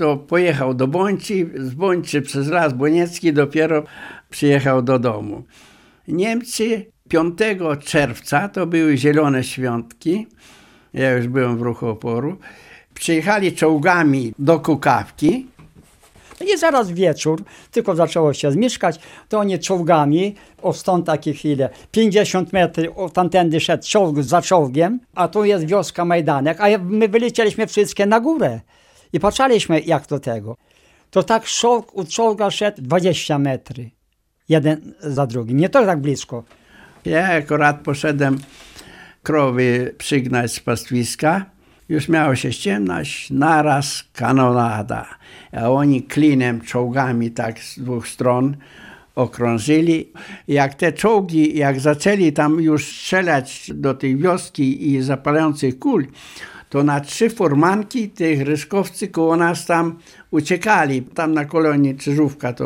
To 0.00 0.16
pojechał 0.16 0.74
do 0.74 0.86
Bąci, 0.86 1.46
z 1.54 1.74
Bąci 1.74 2.22
przez 2.22 2.48
Las 2.48 2.72
Boniecki 2.72 3.32
dopiero 3.32 3.82
przyjechał 4.30 4.82
do 4.82 4.98
domu. 4.98 5.42
Niemcy 6.08 6.86
5 7.08 7.38
czerwca, 7.84 8.48
to 8.48 8.66
były 8.66 8.96
zielone 8.96 9.44
świątki, 9.44 10.26
ja 10.94 11.12
już 11.12 11.28
byłem 11.28 11.58
w 11.58 11.62
ruchu 11.62 11.86
oporu, 11.88 12.36
przyjechali 12.94 13.52
czołgami 13.52 14.32
do 14.38 14.60
Kukawki, 14.60 15.46
I 16.54 16.58
zaraz 16.58 16.90
wieczór, 16.90 17.42
tylko 17.70 17.94
zaczęło 17.94 18.32
się 18.32 18.52
zmieszkać, 18.52 19.00
to 19.28 19.38
oni 19.38 19.58
czołgami, 19.58 20.34
o 20.62 20.72
stąd 20.72 21.06
takie 21.06 21.32
chwile, 21.32 21.68
50 21.92 22.52
metrów, 22.52 22.98
o 22.98 23.08
tamtędy 23.10 23.60
szedł 23.60 23.84
czołg 23.86 24.22
za 24.22 24.42
czołgiem, 24.42 25.00
a 25.14 25.28
tu 25.28 25.44
jest 25.44 25.66
wioska 25.66 26.04
Majdanek, 26.04 26.60
a 26.60 26.66
my 26.78 27.08
wylecieliśmy 27.08 27.66
wszystkie 27.66 28.06
na 28.06 28.20
górę 28.20 28.60
i 29.12 29.20
patrzeliśmy 29.20 29.80
jak 29.80 30.06
do 30.06 30.20
tego. 30.20 30.56
To 31.10 31.22
tak 31.22 31.44
czołg 31.44 31.96
u 31.96 32.04
czołga 32.04 32.50
szedł 32.50 32.82
20 32.82 33.38
metry, 33.38 33.90
jeden 34.48 34.92
za 35.00 35.26
drugim, 35.26 35.56
nie 35.56 35.68
to 35.68 35.86
tak 35.86 36.00
blisko. 36.00 36.44
Ja 37.04 37.28
akurat 37.28 37.80
poszedłem 37.80 38.38
krowy 39.22 39.94
przygnać 39.98 40.52
z 40.52 40.60
pastwiska. 40.60 41.46
Już 41.88 42.08
miało 42.08 42.34
się 42.36 42.52
ściemnać, 42.52 43.30
naraz 43.30 44.04
kanonada. 44.12 45.06
A 45.52 45.70
oni 45.70 46.02
klinem, 46.02 46.60
czołgami 46.60 47.30
tak 47.30 47.58
z 47.58 47.78
dwóch 47.78 48.08
stron 48.08 48.56
okrążyli. 49.14 50.12
Jak 50.48 50.74
te 50.74 50.92
czołgi, 50.92 51.58
jak 51.58 51.80
zaczęli 51.80 52.32
tam 52.32 52.60
już 52.60 52.86
strzelać 52.86 53.70
do 53.74 53.94
tej 53.94 54.16
wioski 54.16 54.90
i 54.90 55.02
zapalających 55.02 55.78
kul, 55.78 56.06
to 56.70 56.82
na 56.84 57.00
trzy 57.00 57.30
furmanki 57.30 58.08
tych 58.08 58.42
ryskowcy 58.42 59.08
koło 59.08 59.36
nas 59.36 59.66
tam 59.66 59.98
uciekali. 60.30 61.02
Tam 61.02 61.34
na 61.34 61.44
kolonii 61.44 61.96
Czyżówka, 61.96 62.52
to 62.52 62.64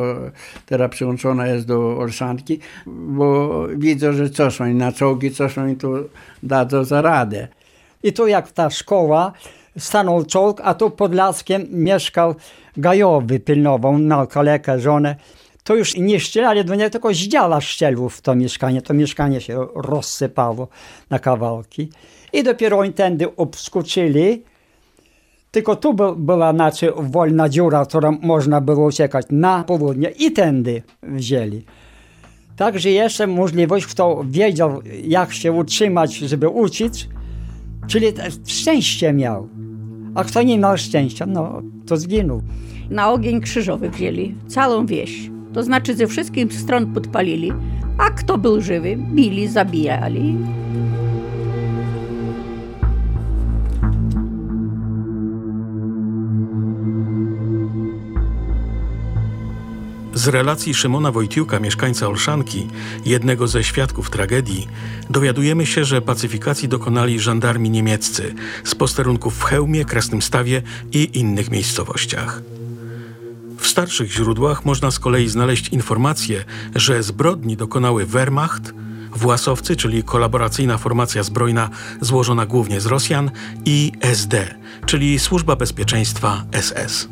teraz 0.66 0.90
przyłączona 0.90 1.46
jest 1.46 1.66
do 1.66 1.99
Olszanki, 1.99 2.58
bo 2.87 3.66
widzą, 3.76 4.12
że 4.12 4.30
coś 4.30 4.61
oni 4.61 4.75
na 4.75 4.92
czołgi, 4.92 5.30
coś 5.30 5.58
oni 5.58 5.76
tu 5.76 5.94
dadzą 6.42 6.84
za 6.84 7.02
radę. 7.02 7.49
I 8.02 8.12
tu 8.12 8.26
jak 8.26 8.52
ta 8.52 8.70
szkoła, 8.70 9.32
stanął 9.78 10.25
czołg, 10.25 10.61
a 10.64 10.75
tu 10.75 10.90
pod 10.90 11.14
laskiem 11.14 11.66
mieszkał 11.70 12.34
gajowy, 12.76 13.40
pilnował 13.40 13.99
na 13.99 14.26
kalekę, 14.26 14.80
żonę. 14.80 15.16
To 15.64 15.75
już 15.75 15.96
nie 15.96 16.20
strzelali 16.20 16.64
do 16.64 16.75
niego, 16.75 16.90
tylko 16.90 17.14
z 17.14 17.16
dziala 17.16 17.61
szczelił 17.61 18.08
w 18.08 18.20
to 18.20 18.34
mieszkanie. 18.34 18.82
To 18.82 18.94
mieszkanie 18.94 19.40
się 19.40 19.66
rozsypało 19.75 20.68
na 21.11 21.18
kawałki. 21.18 21.90
I 22.34 22.42
dopiero 22.42 22.78
oni 22.78 22.92
tędy 22.92 23.36
obskoczyli. 23.36 24.42
Tylko 25.50 25.76
tu 25.76 25.94
by, 25.94 26.04
była 26.16 26.52
znaczy 26.52 26.92
wolna 26.96 27.48
dziura, 27.48 27.86
którą 27.86 28.18
można 28.22 28.60
było 28.60 28.86
uciekać 28.86 29.26
na 29.30 29.64
południe 29.64 30.08
i 30.08 30.32
tędy 30.32 30.82
wzięli. 31.02 31.64
Także 32.56 32.90
jeszcze 32.90 33.26
możliwość, 33.26 33.86
kto 33.86 34.24
wiedział, 34.28 34.80
jak 35.04 35.32
się 35.32 35.52
utrzymać, 35.52 36.14
żeby 36.14 36.48
uciec, 36.48 37.08
czyli 37.86 38.06
szczęście 38.46 39.12
miał. 39.12 39.48
A 40.14 40.24
kto 40.24 40.42
nie 40.42 40.58
miał 40.58 40.78
szczęścia, 40.78 41.26
no 41.26 41.62
to 41.86 41.96
zginął. 41.96 42.42
Na 42.90 43.12
ogień 43.12 43.40
krzyżowy 43.40 43.90
wzięli 43.90 44.34
całą 44.48 44.86
wieś. 44.86 45.30
To 45.52 45.62
znaczy 45.62 45.94
ze 45.94 46.06
wszystkich 46.06 46.52
stron 46.52 46.94
podpalili, 46.94 47.52
a 47.98 48.11
kto 48.11 48.38
był 48.38 48.61
żywy, 48.61 48.96
bili, 48.96 49.48
zabijali. 49.48 50.37
Z 60.14 60.29
relacji 60.29 60.74
Szymona 60.74 61.12
Wojtiuka, 61.12 61.61
mieszkańca 61.61 62.09
Olszanki, 62.09 62.66
jednego 63.05 63.48
ze 63.48 63.64
świadków 63.64 64.11
tragedii, 64.11 64.68
dowiadujemy 65.11 65.66
się, 65.66 65.85
że 65.85 66.03
pacyfikacji 66.03 66.68
dokonali 66.68 67.20
żandarmi 67.20 67.70
niemieccy 67.70 68.35
z 68.64 68.74
posterunków 68.74 69.38
w 69.38 69.42
Chełmie, 69.42 69.85
Kresnym 69.85 70.22
Stawie 70.22 70.62
i 70.92 71.18
innych 71.18 71.50
miejscowościach. 71.50 72.42
W 73.59 73.66
starszych 73.66 74.12
źródłach 74.12 74.64
można 74.64 74.90
z 74.90 74.98
kolei 74.98 75.29
znaleźć 75.29 75.68
informację, 75.68 76.44
że 76.74 77.03
zbrodni 77.03 77.57
dokonały 77.57 78.07
Wehrmacht, 78.07 78.74
Własowcy, 79.16 79.77
czyli 79.77 80.03
kolaboracyjna 80.03 80.79
formacja 80.79 81.22
zbrojna 81.22 81.70
złożona 82.00 82.46
głównie 82.46 82.81
z 82.81 82.87
Rosjan, 82.87 83.31
i 83.64 83.92
SD, 84.00 84.55
czyli 84.87 85.18
Służba 85.18 85.57
Bezpieczeństwa 85.57 86.44
SS. 86.61 87.09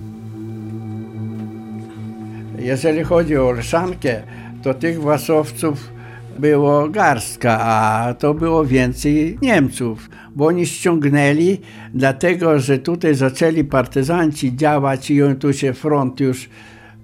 Jeżeli 2.62 3.04
chodzi 3.04 3.36
o 3.36 3.48
Olszankę, 3.48 4.22
to 4.62 4.74
tych 4.74 5.00
wasowców 5.00 5.92
było 6.38 6.88
garstka, 6.88 7.60
a 7.60 8.14
to 8.14 8.34
było 8.34 8.64
więcej 8.64 9.38
Niemców, 9.42 10.10
bo 10.36 10.46
oni 10.46 10.66
ściągnęli, 10.66 11.58
dlatego 11.94 12.58
że 12.58 12.78
tutaj 12.78 13.14
zaczęli 13.14 13.64
partyzanci 13.64 14.56
działać 14.56 15.10
i 15.10 15.20
tu 15.40 15.52
się 15.52 15.72
front 15.72 16.20
już 16.20 16.48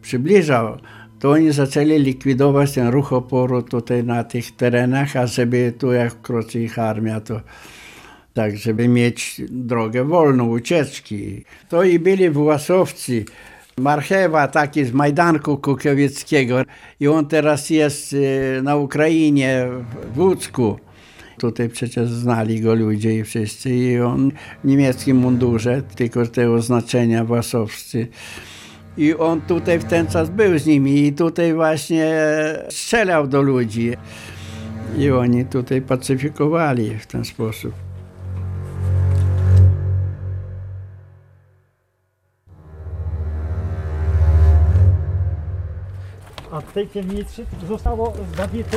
przybliżał, 0.03 0.79
to 1.21 1.31
oni 1.31 1.53
zaczęli 1.53 1.99
likwidować 1.99 2.73
ten 2.73 2.89
ruch 2.89 3.13
oporu 3.13 3.63
tutaj 3.63 4.05
na 4.05 4.25
tych 4.25 4.57
terenach, 4.57 5.17
a 5.17 5.27
żeby 5.27 5.73
tu 5.79 5.93
jak 5.93 6.13
wkroczy 6.13 6.61
ich 6.61 6.79
armia, 6.79 7.21
to 7.21 7.41
tak, 8.35 8.57
żeby 8.57 8.89
mieć 8.89 9.41
drogę 9.51 10.05
wolną, 10.05 10.49
ucieczki. 10.49 11.45
To 11.69 11.83
i 11.83 11.99
byli 11.99 12.31
własowcy. 12.31 13.25
Marchewa 13.81 14.49
taki 14.49 14.85
z 14.85 14.93
Majdanku 14.93 15.57
Kukowieckiego 15.57 16.63
i 17.01 17.09
on 17.09 17.27
teraz 17.27 17.71
jest 17.71 18.15
e, 18.59 18.63
na 18.63 18.77
Ukrainie, 18.77 19.69
w 20.15 20.19
Łódzku. 20.19 20.79
Tutaj 21.39 21.69
przecież 21.69 22.09
znali 22.09 22.61
go 22.61 22.75
ludzie 22.75 23.15
i 23.19 23.25
wszyscy 23.25 23.71
i 23.71 24.01
on 24.01 24.31
w 24.65 24.67
niemieckim 24.67 25.17
mundurze, 25.17 25.83
tylko 25.97 26.27
te 26.27 26.51
oznaczenia 26.51 27.25
własowscy. 27.25 28.09
I 28.97 29.15
on 29.15 29.41
tutaj 29.41 29.79
w 29.79 29.85
ten 29.85 30.07
czas 30.07 30.31
był 30.31 30.59
z 30.59 30.67
nimi 30.67 31.07
i 31.07 31.13
tutaj 31.13 31.55
właśnie 31.55 32.15
strzelał 32.69 33.27
do 33.27 33.43
ludzi. 33.43 33.93
I 34.99 35.11
oni 35.11 35.45
tutaj 35.45 35.83
pacyfikowali 35.83 36.99
w 36.99 37.07
ten 37.07 37.25
sposób. 37.25 37.88
W 46.69 46.73
tej 46.73 46.87
piwnicy 46.87 47.47
zostało 47.69 48.13
zabite 48.37 48.77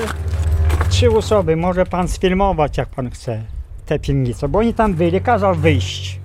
trzy 0.90 1.12
osoby. 1.12 1.56
Może 1.56 1.86
pan 1.86 2.08
sfilmować, 2.08 2.78
jak 2.78 2.90
pan 2.90 3.10
chce, 3.10 3.44
te 3.86 4.00
piwnice, 4.00 4.50
bo 4.50 4.60
oni 4.60 4.74
tam 4.74 4.94
byli, 4.94 5.22
kazał 5.22 5.56
wyjść. 5.56 6.20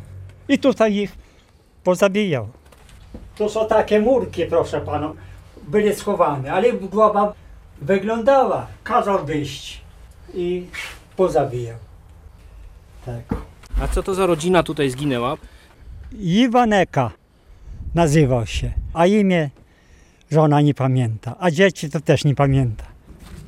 I 0.49 0.59
tutaj 0.59 0.95
ich 0.95 1.17
pozabijał. 1.85 2.49
To 3.37 3.49
są 3.49 3.67
takie 3.67 4.01
murki, 4.01 4.47
proszę 4.47 4.81
pana, 4.81 5.13
byli 5.69 5.95
schowane, 5.95 6.53
ale 6.53 6.73
głowa 6.73 7.33
wyglądała. 7.83 8.67
Kazał 8.85 9.25
wyjść 9.25 9.81
i 10.35 10.67
pozabijał. 11.17 11.77
Tak. 13.07 13.39
A 13.83 13.89
co 13.89 14.03
to 14.03 14.15
za 14.15 14.27
rodzina 14.27 14.63
tutaj 14.63 14.91
zginęła? 14.91 15.37
Iwaneka 16.19 17.11
nazywał 17.95 18.47
się, 18.47 18.73
a 18.95 19.07
imię 19.07 19.51
żona 20.31 20.61
nie 20.61 20.75
pamięta, 20.75 21.37
a 21.39 21.51
dzieci 21.51 21.91
to 21.91 22.01
też 22.01 22.25
nie 22.25 22.35
pamięta. 22.35 22.85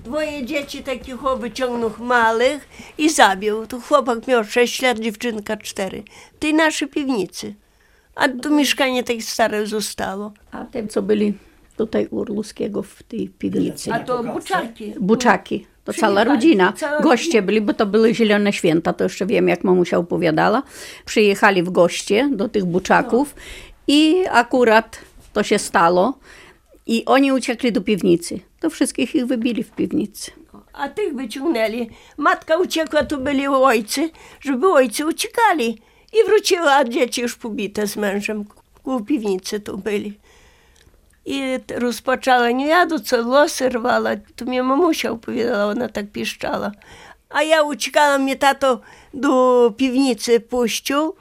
Dwoje 0.05 0.47
dzieci 0.47 0.83
takich 0.83 1.27
o 1.27 1.37
wyciągnął 1.37 1.91
małych 1.99 2.69
i 2.99 3.11
zabił. 3.11 3.67
Tu 3.67 3.81
chłopak 3.81 4.27
miał 4.27 4.45
6 4.45 4.83
lat, 4.83 4.99
dziewczynka 4.99 5.57
4. 5.57 6.03
W 6.37 6.38
tej 6.38 6.55
naszej 6.55 6.88
piwnicy. 6.88 7.55
A 8.14 8.29
tu 8.29 8.55
mieszkanie 8.57 9.05
tak 9.05 9.23
stare 9.23 9.67
zostało. 9.67 10.33
A 10.53 10.64
te, 10.64 10.87
co 10.87 11.03
byli 11.03 11.35
tutaj 11.77 12.07
u 12.11 12.21
Orluskiego 12.21 12.83
w 12.83 13.03
tej 13.03 13.29
piwnicy. 13.29 13.93
A 13.93 14.01
to 14.01 14.25
buczaki. 14.25 14.95
Buczaki. 15.01 15.67
To 15.85 15.93
cała 15.93 16.25
rodzina. 16.25 16.73
Goście 17.03 17.43
byli, 17.43 17.61
bo 17.61 17.75
to 17.75 17.87
były 17.87 18.14
zielone 18.14 18.53
święta, 18.53 18.93
to 18.93 19.05
jeszcze 19.05 19.27
wiem, 19.27 19.49
jak 19.49 19.64
mamusia 19.64 19.99
opowiadała. 19.99 20.62
Przyjechali 21.05 21.62
w 21.62 21.71
goście 21.71 22.31
do 22.33 22.49
tych 22.49 22.64
buczaków 22.64 23.35
i 23.87 24.25
akurat 24.31 24.99
to 25.33 25.43
się 25.43 25.59
stało. 25.59 26.19
I 26.88 27.05
oni 27.05 27.33
uciekli 27.33 27.72
do 27.72 27.81
piwnicy. 27.81 28.40
To 28.61 28.70
wszystkich 28.70 29.14
ich 29.14 29.27
wybili 29.27 29.64
w 29.64 29.70
piwnicy. 29.70 30.31
A 30.72 30.88
tych 30.88 31.14
wyciągnęli. 31.14 31.90
Matka 32.16 32.57
uciekła, 32.57 33.05
tu 33.05 33.18
byli 33.18 33.46
ojcy, 33.48 34.11
żeby 34.40 34.72
ojcy 34.72 35.07
uciekali. 35.07 35.79
I 36.12 36.27
wróciła, 36.27 36.72
a 36.72 36.85
dzieci 36.85 37.20
już 37.20 37.37
pobite 37.37 37.87
z 37.87 37.96
mężem. 37.96 38.44
W 38.85 39.05
piwnicy 39.05 39.61
tu 39.61 39.79
byli. 39.79 40.18
I 41.27 41.42
rozpoczęła, 41.74 42.51
nie 42.51 42.66
jadę, 42.66 43.01
co 43.01 43.16
losy 43.16 43.68
rwała. 43.68 44.11
To 44.37 44.44
mnie 44.44 44.62
mamusia 44.62 45.11
opowiadała, 45.11 45.72
ona 45.72 45.88
tak 45.88 46.11
piszczała. 46.12 46.72
A 47.31 47.42
ja 47.42 47.62
uciekałam, 47.62 48.22
mnie 48.22 48.37
tato 48.37 48.81
do 49.14 49.74
piwnicy 49.77 50.40
puścił 50.40 51.14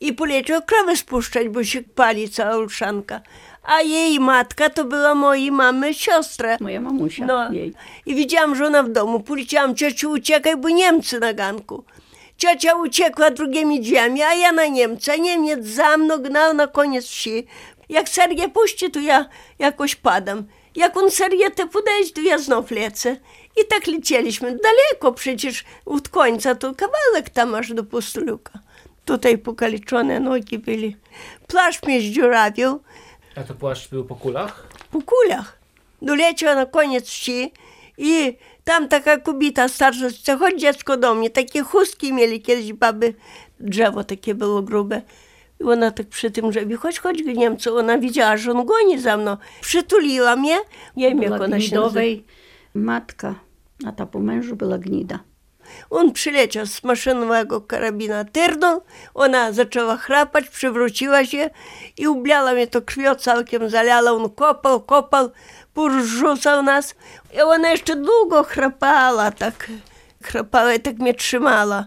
i 0.00 0.12
poleciał 0.12 0.62
krowę 0.62 0.96
spuszczać, 0.96 1.48
bo 1.48 1.64
się 1.64 1.82
pali 1.82 2.28
cała 2.28 2.56
ulszanka 2.58 3.20
a 3.62 3.80
jej 3.80 4.20
matka 4.20 4.70
to 4.70 4.84
była 4.84 5.14
mojej 5.14 5.52
mamy 5.52 5.94
siostra. 5.94 6.56
Moja 6.60 6.80
mamusia. 6.80 7.26
No. 7.26 7.52
Jej. 7.52 7.72
I 8.06 8.14
widziałam, 8.14 8.56
że 8.56 8.66
ona 8.66 8.82
w 8.82 8.88
domu. 8.88 9.20
Powiedziałam, 9.20 9.76
ciociu 9.76 10.10
uciekaj, 10.10 10.56
bo 10.56 10.68
Niemcy 10.68 11.20
na 11.20 11.32
ganku. 11.32 11.84
Ciocia 12.36 12.74
uciekła 12.74 13.30
drugimi 13.30 13.80
drzwiami, 13.80 14.22
a 14.22 14.34
ja 14.34 14.52
na 14.52 14.66
Niemca. 14.66 15.16
Niemiec 15.16 15.66
za 15.66 15.96
mną 15.96 16.18
gnał 16.18 16.54
na 16.54 16.66
koniec 16.66 17.04
wsi. 17.06 17.46
Jak 17.88 18.08
Sergię 18.08 18.48
puści, 18.48 18.90
to 18.90 19.00
ja 19.00 19.26
jakoś 19.58 19.96
padam. 19.96 20.44
Jak 20.76 20.96
on 20.96 21.10
Sergietę 21.10 21.66
podejdzie, 21.66 22.12
to 22.12 22.20
ja 22.20 22.38
znów 22.38 22.70
lecę. 22.70 23.16
I 23.62 23.66
tak 23.66 23.86
lecieliśmy. 23.86 24.58
Daleko 24.62 25.12
przecież 25.12 25.64
od 25.86 26.08
końca, 26.08 26.54
to 26.54 26.74
kawałek 26.74 27.30
tam 27.30 27.54
aż 27.54 27.72
do 27.72 27.84
Postuluka. 27.84 28.58
Tutaj 29.04 29.38
pokaleczone 29.38 30.20
nogi 30.20 30.58
byli. 30.58 30.96
Plaż 31.46 31.82
mnie 31.82 32.00
zdziurawił. 32.00 32.80
A 33.36 33.42
to 33.42 33.54
płaszcz 33.54 33.90
był 33.90 34.04
po 34.04 34.14
kulach? 34.14 34.66
Po 34.90 35.02
kulach. 35.02 35.58
Doleciała 36.02 36.54
na 36.54 36.66
koniec 36.66 37.04
wsi 37.08 37.52
i 37.98 38.36
tam 38.64 38.88
taka 38.88 39.18
kobieta 39.18 39.68
starsza, 39.68 40.36
chodź 40.38 40.60
dziecko 40.60 40.96
do 40.96 41.14
mnie, 41.14 41.30
takie 41.30 41.62
chustki 41.62 42.12
mieli 42.12 42.42
kiedyś 42.42 42.72
baby, 42.72 43.14
drzewo 43.60 44.04
takie 44.04 44.34
było 44.34 44.62
grube. 44.62 45.02
I 45.60 45.64
ona 45.64 45.90
tak 45.90 46.06
przy 46.06 46.30
tym 46.30 46.50
drzewie, 46.50 46.76
chodź, 46.76 46.98
chodź 46.98 47.22
Niemcu, 47.24 47.76
ona 47.76 47.98
widziała, 47.98 48.36
że 48.36 48.52
on 48.52 48.66
goni 48.66 48.98
za 48.98 49.16
mną. 49.16 49.36
Przytuliła 49.60 50.36
mnie, 50.36 50.58
nie 50.96 51.08
wiem 51.08 51.22
jak 51.22 51.32
ona 51.40 51.60
się 51.60 51.90
matka, 52.74 53.34
a 53.86 53.92
ta 53.92 54.06
po 54.06 54.18
mężu 54.18 54.56
była 54.56 54.78
gnida. 54.78 55.18
On 55.90 56.12
przyleciał 56.12 56.66
z 56.66 56.84
maszynowego 56.84 57.60
karabina 57.60 58.24
tyrnął, 58.24 58.82
ona 59.14 59.52
zaczęła 59.52 59.96
chrapać, 59.96 60.48
przywróciła 60.48 61.24
się 61.24 61.50
i 61.98 62.08
ublała 62.08 62.52
mnie 62.52 62.66
to 62.66 62.82
krwią 62.82 63.14
całkiem 63.14 63.70
zalała. 63.70 64.10
On 64.10 64.30
kopał, 64.30 64.80
kopał, 64.80 65.30
porzucał 65.74 66.62
nas. 66.62 66.94
I 67.34 67.40
ona 67.40 67.70
jeszcze 67.70 67.96
długo 67.96 68.42
chrapała, 68.42 69.30
tak 69.30 69.70
chrapała 70.22 70.74
i 70.74 70.80
tak 70.80 70.98
mnie 70.98 71.14
trzymała. 71.14 71.86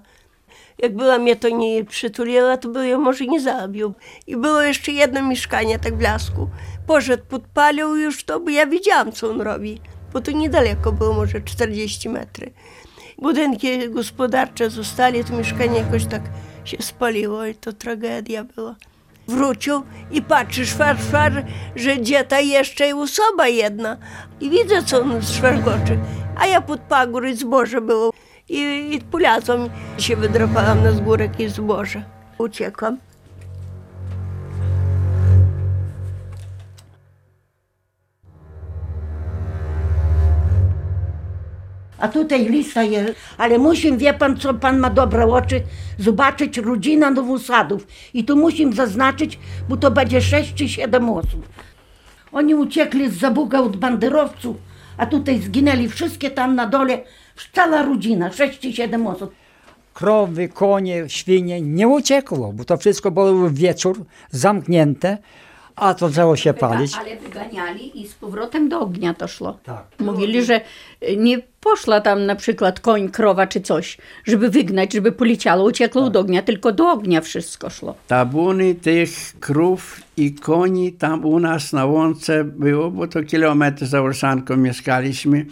Jak 0.77 0.95
była 0.95 1.17
mnie 1.17 1.35
to 1.35 1.49
nie 1.49 1.85
przytuliła, 1.85 2.57
to 2.57 2.69
by 2.69 2.87
ją 2.87 2.99
może 2.99 3.25
nie 3.25 3.41
zabił. 3.41 3.93
I 4.27 4.37
było 4.37 4.61
jeszcze 4.61 4.91
jedno 4.91 5.21
mieszkanie, 5.21 5.79
tak 5.79 5.97
w 5.97 6.01
lasku. 6.01 6.49
Poszedł, 6.87 7.23
podpalił 7.29 7.95
już 7.95 8.23
to, 8.23 8.39
bo 8.39 8.49
ja 8.49 8.67
widziałam, 8.67 9.11
co 9.11 9.29
on 9.29 9.41
robi. 9.41 9.81
Bo 10.13 10.21
to 10.21 10.31
niedaleko 10.31 10.91
było, 10.91 11.13
może 11.13 11.41
40 11.41 12.09
metrów 12.09 12.49
budynki 13.21 13.89
gospodarcze 13.89 14.69
zostali, 14.69 15.23
to 15.23 15.37
mieszkanie 15.37 15.77
jakoś 15.77 16.05
tak 16.05 16.21
się 16.65 16.77
spaliło 16.81 17.45
i 17.45 17.55
to 17.55 17.73
tragedia 17.73 18.43
była. 18.43 18.75
Wrócił 19.27 19.83
i 20.11 20.21
patrzy, 20.21 20.65
szwar, 20.65 20.99
szwar, 20.99 21.45
że 21.75 21.95
gdzie 21.95 22.23
ta 22.23 22.39
jeszcze 22.39 22.89
i 22.89 22.93
osoba 22.93 23.47
jedna. 23.47 23.97
I 24.41 24.49
widzę, 24.49 24.83
co 24.83 25.01
on 25.01 25.21
szwargoczy. 25.21 25.97
A 26.35 26.47
ja 26.47 26.61
pod 26.61 26.79
pagór 26.79 27.35
zboże 27.35 27.81
było. 27.81 28.13
I, 28.49 28.89
i 28.91 29.01
pulazą 29.01 29.69
się 29.97 30.15
wydrapałam 30.15 30.83
na 30.83 30.91
zgórek 30.91 31.39
i 31.39 31.49
zboże. 31.49 32.03
Uciekłam. 32.37 32.97
A 42.03 42.07
tutaj 42.07 42.49
lista 42.49 42.83
jest, 42.83 43.13
ale 43.37 43.57
musimy, 43.57 43.97
wie 43.97 44.13
pan, 44.13 44.37
co 44.37 44.53
pan 44.53 44.79
ma 44.79 44.89
dobre 44.89 45.25
oczy, 45.25 45.61
zobaczyć 45.99 46.57
rodzina 46.57 47.11
Nowosadów. 47.11 47.87
I 48.13 48.23
tu 48.23 48.35
musimy 48.35 48.73
zaznaczyć, 48.73 49.39
bo 49.69 49.77
to 49.77 49.91
będzie 49.91 50.21
6 50.21 50.53
czy 50.53 50.69
7 50.69 51.09
osób. 51.09 51.47
Oni 52.31 52.55
uciekli 52.55 53.09
z 53.09 53.19
Zabuga 53.19 53.59
od 53.59 53.77
banderowców, 53.77 54.55
a 54.97 55.05
tutaj 55.05 55.41
zginęli 55.41 55.89
wszystkie 55.89 56.31
tam 56.31 56.55
na 56.55 56.67
dole, 56.67 56.99
cała 57.53 57.81
rodzina, 57.81 58.31
6 58.31 58.59
czy 58.59 58.73
7 58.73 59.07
osób. 59.07 59.33
Krowy, 59.93 60.49
konie, 60.49 61.03
świnie 61.07 61.61
nie 61.61 61.87
uciekło, 61.87 62.53
bo 62.53 62.65
to 62.65 62.77
wszystko 62.77 63.11
było 63.11 63.49
wieczór, 63.49 64.05
zamknięte, 64.31 65.17
a 65.75 65.93
to 65.93 66.09
zaczęło 66.09 66.35
się 66.35 66.53
palić. 66.53 66.95
Ale 66.99 67.17
wyganiali 67.17 68.01
i 68.01 68.07
z 68.07 68.13
powrotem 68.13 68.69
do 68.69 68.79
ognia 68.79 69.13
to 69.13 69.27
szło. 69.27 69.57
Tak. 69.63 69.85
Mówili, 69.99 70.45
że 70.45 70.61
nie 71.17 71.39
poszła 71.59 72.01
tam 72.01 72.25
na 72.25 72.35
przykład 72.35 72.79
koń, 72.79 73.09
krowa 73.09 73.47
czy 73.47 73.61
coś, 73.61 73.97
żeby 74.25 74.49
wygnać, 74.49 74.93
żeby 74.93 75.11
poleciało, 75.11 75.65
uciekło 75.65 76.03
od 76.03 76.15
ognia, 76.15 76.41
tylko 76.41 76.71
do 76.71 76.91
ognia 76.91 77.21
wszystko 77.21 77.69
szło. 77.69 77.95
Tabuny 78.07 78.75
tych 78.75 79.09
krów 79.39 80.01
i 80.17 80.33
koni 80.33 80.93
tam 80.93 81.25
u 81.25 81.39
nas 81.39 81.73
na 81.73 81.85
łące 81.85 82.43
było, 82.43 82.91
bo 82.91 83.07
to 83.07 83.23
kilometr 83.23 83.85
za 83.85 84.01
Olszanką 84.01 84.57
mieszkaliśmy. 84.57 85.45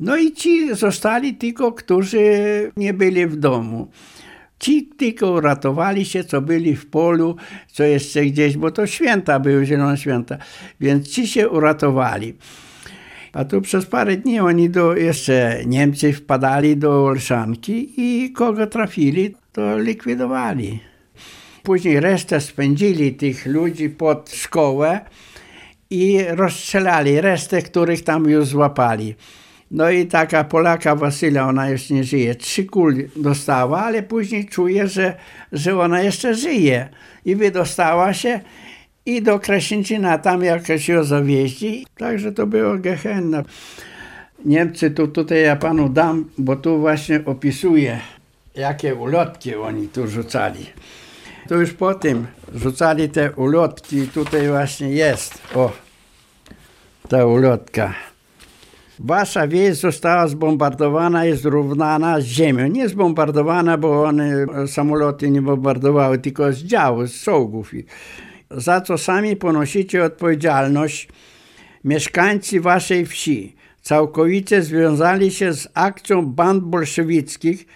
No 0.00 0.16
i 0.16 0.32
ci 0.32 0.74
zostali 0.74 1.34
tylko, 1.34 1.72
którzy 1.72 2.22
nie 2.76 2.94
byli 2.94 3.26
w 3.26 3.36
domu. 3.36 3.88
Ci 4.58 4.86
tylko 4.96 5.32
uratowali 5.32 6.04
się, 6.04 6.24
co 6.24 6.40
byli 6.40 6.76
w 6.76 6.86
polu, 6.86 7.36
co 7.72 7.84
jeszcze 7.84 8.24
gdzieś, 8.24 8.56
bo 8.56 8.70
to 8.70 8.86
święta 8.86 9.40
były, 9.40 9.66
zielone 9.66 9.96
święta, 9.96 10.38
więc 10.80 11.08
ci 11.08 11.26
się 11.26 11.48
uratowali. 11.48 12.34
A 13.32 13.44
tu 13.44 13.60
przez 13.60 13.86
parę 13.86 14.16
dni 14.16 14.40
oni 14.40 14.70
do, 14.70 14.96
jeszcze 14.96 15.60
Niemcy 15.66 16.12
wpadali 16.12 16.76
do 16.76 17.06
Olszanki 17.06 17.92
i 17.96 18.32
kogo 18.32 18.66
trafili, 18.66 19.34
to 19.52 19.78
likwidowali. 19.78 20.80
Później 21.62 22.00
resztę 22.00 22.40
spędzili 22.40 23.14
tych 23.14 23.46
ludzi 23.46 23.90
pod 23.90 24.30
szkołę 24.30 25.00
i 25.90 26.18
rozstrzelali 26.28 27.20
resztę, 27.20 27.62
których 27.62 28.04
tam 28.04 28.24
już 28.24 28.46
złapali. 28.46 29.14
No 29.70 29.90
i 29.90 30.06
taka 30.06 30.44
Polaka 30.44 30.96
Wasyla, 30.96 31.48
ona 31.48 31.70
już 31.70 31.90
nie 31.90 32.04
żyje. 32.04 32.34
Trzy 32.34 32.64
kul 32.64 33.08
dostała, 33.16 33.84
ale 33.84 34.02
później 34.02 34.46
czuje, 34.46 34.88
że, 34.88 35.16
że 35.52 35.80
ona 35.80 36.02
jeszcze 36.02 36.34
żyje. 36.34 36.88
I 37.24 37.36
wydostała 37.36 38.14
się 38.14 38.40
i 39.06 39.22
do 39.22 39.40
Krasińczyna 39.40 40.18
tam 40.18 40.44
jakoś 40.44 40.88
ją 40.88 41.04
zawieźli. 41.04 41.86
Także 41.98 42.32
to 42.32 42.46
było 42.46 42.78
gehenna. 42.78 43.44
Niemcy, 44.44 44.90
tu, 44.90 45.08
tutaj 45.08 45.42
ja 45.42 45.56
panu 45.56 45.88
dam, 45.88 46.30
bo 46.38 46.56
tu 46.56 46.78
właśnie 46.78 47.20
opisuję, 47.24 48.00
jakie 48.54 48.94
ulotki 48.94 49.54
oni 49.54 49.88
tu 49.88 50.08
rzucali. 50.08 50.66
To 51.48 51.54
już 51.54 51.72
po 51.72 51.94
tym 51.94 52.26
rzucali 52.54 53.08
te 53.08 53.32
ulotki, 53.32 54.08
tutaj 54.08 54.48
właśnie 54.48 54.90
jest, 54.90 55.38
o, 55.54 55.72
ta 57.08 57.26
ulotka. 57.26 57.94
Wasza 59.00 59.48
wieś 59.48 59.76
została 59.76 60.28
zbombardowana 60.28 61.26
i 61.26 61.36
zrównana 61.36 62.20
z 62.20 62.24
ziemią. 62.24 62.66
Nie 62.66 62.88
zbombardowana, 62.88 63.78
bo 63.78 64.04
one 64.04 64.46
samoloty 64.66 65.30
nie 65.30 65.42
bombardowały, 65.42 66.18
tylko 66.18 66.52
z 66.52 66.58
działu, 66.58 67.06
z 67.06 67.22
czołgów. 67.22 67.72
Za 68.50 68.80
co 68.80 68.98
sami 68.98 69.36
ponosicie 69.36 70.04
odpowiedzialność 70.04 71.08
mieszkańcy 71.84 72.60
waszej 72.60 73.06
wsi. 73.06 73.56
Całkowicie 73.82 74.62
związali 74.62 75.30
się 75.30 75.52
z 75.52 75.68
akcją 75.74 76.26
band 76.26 76.64
bolszewickich, 76.64 77.66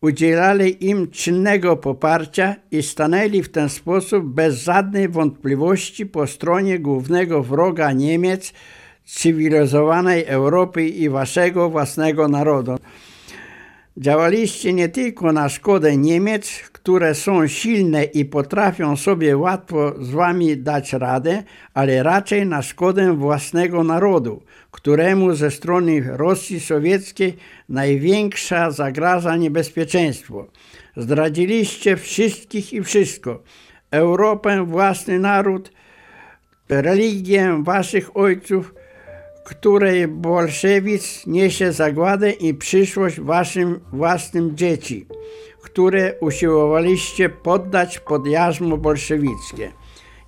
udzielali 0.00 0.86
im 0.86 1.10
czynnego 1.10 1.76
poparcia 1.76 2.56
i 2.70 2.82
stanęli 2.82 3.42
w 3.42 3.48
ten 3.48 3.68
sposób 3.68 4.24
bez 4.24 4.62
żadnej 4.62 5.08
wątpliwości 5.08 6.06
po 6.06 6.26
stronie 6.26 6.78
głównego 6.78 7.42
wroga 7.42 7.92
Niemiec, 7.92 8.52
cywilizowanej 9.14 10.24
Europy 10.26 10.88
i 10.88 11.08
waszego 11.08 11.70
własnego 11.70 12.28
narodu. 12.28 12.78
Działaliście 13.96 14.72
nie 14.72 14.88
tylko 14.88 15.32
na 15.32 15.48
szkodę 15.48 15.96
Niemiec, 15.96 16.50
które 16.72 17.14
są 17.14 17.46
silne 17.46 18.04
i 18.04 18.24
potrafią 18.24 18.96
sobie 18.96 19.36
łatwo 19.36 19.94
z 20.00 20.10
wami 20.10 20.56
dać 20.56 20.92
radę, 20.92 21.42
ale 21.74 22.02
raczej 22.02 22.46
na 22.46 22.62
szkodę 22.62 23.16
własnego 23.16 23.84
narodu, 23.84 24.42
któremu 24.70 25.34
ze 25.34 25.50
strony 25.50 26.02
Rosji 26.06 26.60
Sowieckiej 26.60 27.36
największa 27.68 28.70
zagraża 28.70 29.36
niebezpieczeństwo. 29.36 30.46
Zdradziliście 30.96 31.96
wszystkich 31.96 32.72
i 32.72 32.82
wszystko. 32.82 33.42
Europę, 33.90 34.64
własny 34.66 35.18
naród, 35.18 35.72
religię 36.68 37.62
waszych 37.62 38.16
ojców, 38.16 38.74
której 39.50 40.08
bolszewizm 40.08 41.32
niesie 41.32 41.72
zagładę 41.72 42.30
i 42.30 42.54
przyszłość 42.54 43.20
waszym 43.20 43.80
własnym 43.92 44.56
dzieci, 44.56 45.06
które 45.62 46.14
usiłowaliście 46.20 47.28
poddać 47.28 47.98
pod 47.98 48.26
jarzmo 48.26 48.76
bolszewickie. 48.76 49.72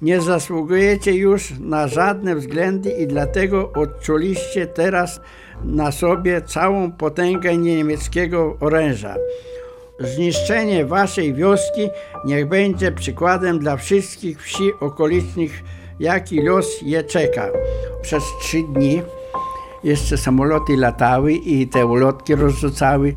Nie 0.02 0.20
zasługujecie 0.20 1.12
już 1.14 1.52
na 1.60 1.88
żadne 1.88 2.36
względy 2.36 2.90
i 2.90 3.06
dlatego 3.06 3.72
odczuliście 3.72 4.66
teraz 4.66 5.20
na 5.64 5.92
sobie 5.92 6.42
całą 6.42 6.92
potęgę 6.92 7.56
niemieckiego 7.56 8.56
oręża. 8.60 9.16
Zniszczenie 10.00 10.86
waszej 10.86 11.34
wioski 11.34 11.88
niech 12.24 12.48
będzie 12.48 12.92
przykładem 12.92 13.58
dla 13.58 13.76
wszystkich 13.76 14.42
wsi 14.42 14.70
okolicznych, 14.80 15.62
jaki 16.00 16.42
los 16.42 16.82
je 16.82 17.04
czeka. 17.04 17.48
Przez 18.02 18.22
trzy 18.40 18.62
dni 18.62 19.02
jeszcze 19.84 20.16
samoloty 20.16 20.76
latały 20.76 21.32
i 21.32 21.68
te 21.68 21.86
ulotki 21.86 22.34
rozrzucały. 22.34 23.16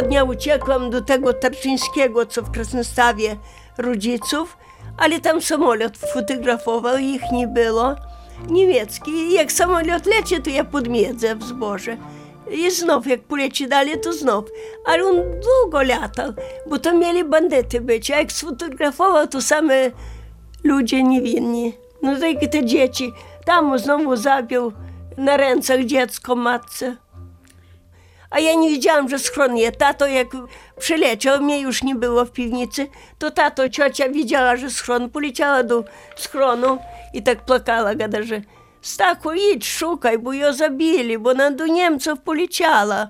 Dnia 0.00 0.24
uciekłam 0.24 0.90
do 0.90 1.00
tego 1.00 1.32
Tarczyńskiego, 1.32 2.26
co 2.26 2.42
w 2.42 2.50
Krasnostawie 2.50 3.36
rodziców, 3.78 4.56
ale 4.96 5.20
tam 5.20 5.42
samolot 5.42 5.98
fotografował, 5.98 6.98
ich 6.98 7.22
nie 7.32 7.48
było. 7.48 7.94
Niemiecki. 8.48 9.32
Jak 9.32 9.52
samolot 9.52 10.06
leci, 10.06 10.42
to 10.42 10.50
ja 10.50 10.64
podmiedzę 10.64 11.36
w 11.36 11.42
zboże. 11.42 11.96
I 12.50 12.70
znów, 12.70 13.06
jak 13.06 13.20
poleci 13.20 13.68
dalej, 13.68 14.00
to 14.00 14.12
znów. 14.12 14.44
Ale 14.86 15.04
on 15.04 15.16
długo 15.16 15.82
latał, 15.82 16.32
bo 16.66 16.78
to 16.78 16.98
mieli 16.98 17.24
bandyty 17.24 17.80
być. 17.80 18.10
A 18.10 18.18
jak 18.18 18.32
sfotografował, 18.32 19.28
to 19.28 19.40
same 19.42 19.90
ludzie 20.64 21.02
niewinni. 21.02 21.72
No 22.02 22.16
tak 22.20 22.50
te 22.52 22.64
dzieci. 22.64 23.12
Tam 23.44 23.78
znowu 23.78 24.16
zabił 24.16 24.72
na 25.16 25.36
rękach 25.36 25.84
dziecko 25.84 26.34
matce. 26.34 26.96
A 28.32 28.40
ja 28.40 28.54
nie 28.54 28.70
wiedziałam, 28.70 29.08
że 29.08 29.18
schron 29.18 29.56
je. 29.56 29.72
Tato 29.72 30.06
jak 30.06 30.28
przyleciał, 30.78 31.42
mnie 31.42 31.60
już 31.60 31.82
nie 31.82 31.94
było 31.94 32.24
w 32.24 32.32
piwnicy, 32.32 32.86
to 33.18 33.30
tato, 33.30 33.68
ciocia 33.68 34.08
widziała, 34.08 34.56
że 34.56 34.70
schron, 34.70 35.10
poleciała 35.10 35.62
do 35.62 35.84
schronu 36.16 36.78
i 37.14 37.22
tak 37.22 37.44
płakała, 37.44 37.94
gada, 37.94 38.22
że 38.22 38.40
Stachu, 38.82 39.32
idź, 39.32 39.68
szukaj, 39.68 40.18
bo 40.18 40.32
ją 40.32 40.52
zabili, 40.52 41.18
bo 41.18 41.30
ona 41.30 41.50
do 41.50 41.66
Niemców 41.66 42.20
poleciała. 42.20 43.08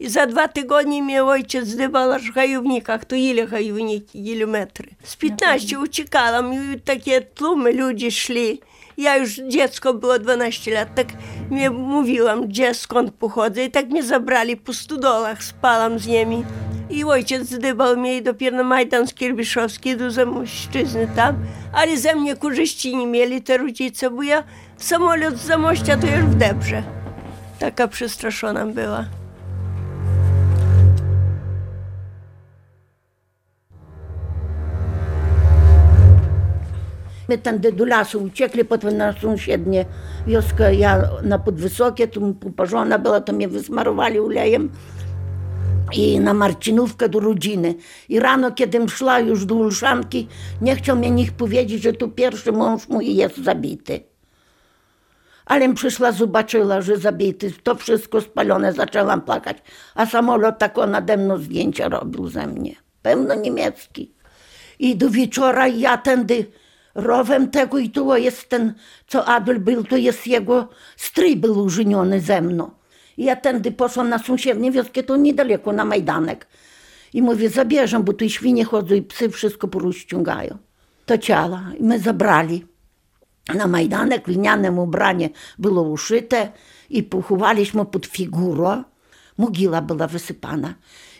I 0.00 0.08
za 0.08 0.26
dwa 0.26 0.48
tygodnie 0.48 1.02
mnie 1.02 1.24
ojciec 1.24 1.68
zdybał 1.68 2.12
aż 2.12 2.30
w 2.30 2.34
hajownikach, 2.34 3.04
to 3.04 3.16
ile 3.16 3.46
hajowniki, 3.46 4.24
kilometry. 4.24 4.88
Z 5.02 5.16
15 5.16 5.78
uciekałam 5.78 6.54
i 6.54 6.80
takie 6.80 7.20
tłumy 7.20 7.72
ludzi 7.72 8.10
szli. 8.12 8.60
Ja 8.96 9.16
już 9.16 9.40
dziecko 9.48 9.94
było 9.94 10.18
12 10.18 10.74
lat, 10.74 10.94
tak 10.94 11.06
mnie 11.50 11.70
mówiłam, 11.70 12.46
gdzie, 12.48 12.74
skąd 12.74 13.14
pochodzę 13.14 13.64
i 13.64 13.70
tak 13.70 13.88
mnie 13.88 14.02
zabrali 14.02 14.56
po 14.56 14.72
studolach, 14.72 15.44
spałam 15.44 15.98
z 15.98 16.06
nimi. 16.06 16.44
I 16.90 17.04
ojciec 17.04 17.48
zdybał 17.48 17.96
mnie 17.96 18.16
i 18.16 18.22
dopiero 18.22 18.56
na 18.56 18.62
Majdan 18.62 19.06
Skierbiszowski 19.06 19.96
do 19.96 20.10
Zamośćczyzny 20.10 21.08
tam, 21.16 21.36
ale 21.72 21.96
ze 21.96 22.14
mnie 22.14 22.36
korzyści 22.36 22.96
nie 22.96 23.06
mieli 23.06 23.42
te 23.42 23.58
rodzice, 23.58 24.10
bo 24.10 24.22
ja 24.22 24.44
samolot 24.76 25.36
z 25.36 25.46
Zamościa 25.46 25.96
to 25.96 26.06
już 26.06 26.24
w 26.24 26.34
Debrze. 26.34 26.82
Taka 27.58 27.88
przestraszona 27.88 28.66
była. 28.66 29.21
Tędy 37.38 37.72
do 37.72 37.84
lasu 37.84 38.22
uciekli, 38.22 38.64
potem 38.64 38.96
na 38.96 39.12
sąsiednie 39.12 39.84
wioskę, 40.26 40.74
ja 40.74 41.02
na 41.22 41.38
Podwysokie, 41.38 42.08
tu 42.08 42.34
poparzona 42.34 42.98
była, 42.98 43.20
to 43.20 43.32
mnie 43.32 43.48
wysmarowali 43.48 44.18
olejem 44.18 44.70
i 45.92 46.20
na 46.20 46.34
Marcinówkę 46.34 47.08
do 47.08 47.20
rodziny. 47.20 47.74
I 48.08 48.20
rano, 48.20 48.52
kiedy 48.52 48.88
szła 48.88 49.20
już 49.20 49.44
do 49.46 49.54
Ulszanki, 49.54 50.28
nie 50.60 50.76
chciał 50.76 50.96
mnie 50.96 51.10
nikt 51.10 51.34
powiedzieć, 51.34 51.82
że 51.82 51.92
tu 51.92 52.08
pierwszy 52.08 52.52
mąż 52.52 52.88
mój 52.88 53.16
jest 53.16 53.36
zabity. 53.36 54.00
Ale 55.46 55.74
przyszła, 55.74 56.12
zobaczyła, 56.12 56.80
że 56.80 56.96
zabity, 56.96 57.52
to 57.62 57.74
wszystko 57.74 58.20
spalone, 58.20 58.72
zaczęłam 58.72 59.20
płakać. 59.20 59.56
A 59.94 60.06
samolot 60.06 60.58
tak 60.58 60.76
nade 60.88 61.16
mną 61.16 61.38
zdjęcia 61.38 61.88
robił 61.88 62.28
ze 62.28 62.46
mnie. 62.46 62.76
Pełno 63.02 63.34
niemiecki. 63.34 64.12
I 64.78 64.96
do 64.96 65.10
wieczora 65.10 65.68
ja 65.68 65.96
tędy 65.96 66.46
rowem 66.94 67.50
tego 67.50 67.78
i 67.78 67.90
tu 67.90 68.16
jest 68.16 68.48
ten, 68.48 68.74
co 69.06 69.24
Adol 69.24 69.60
był, 69.60 69.84
to 69.84 69.96
jest 69.96 70.26
jego 70.26 70.68
stryj 70.96 71.36
był 71.36 71.58
użeniony 71.58 72.20
ze 72.20 72.42
mną. 72.42 72.70
I 73.16 73.24
ja 73.24 73.36
tędy 73.36 73.72
poszłam 73.72 74.08
na 74.08 74.18
sąsiednie 74.18 74.72
wioskę, 74.72 75.02
to 75.02 75.16
niedaleko, 75.16 75.72
na 75.72 75.84
Majdanek. 75.84 76.46
I 77.12 77.22
mówię, 77.22 77.50
zabierzę, 77.50 78.00
bo 78.00 78.12
tu 78.12 78.24
i 78.24 78.30
świnie 78.30 78.64
chodzą 78.64 78.94
i 78.94 79.02
psy 79.02 79.30
wszystko 79.30 79.68
porozciągają. 79.68 80.58
To 81.06 81.18
ciała. 81.18 81.62
I 81.78 81.82
my 81.82 81.98
zabrali. 81.98 82.66
Na 83.54 83.66
Majdanek 83.66 84.28
lnianem 84.28 84.78
ubranie 84.78 85.30
było 85.58 85.82
uszyte 85.82 86.52
i 86.90 87.02
pochowaliśmy 87.02 87.86
pod 87.86 88.06
figurą. 88.06 88.84
Mogiła 89.38 89.82
była 89.82 90.06
wysypana. 90.06 90.74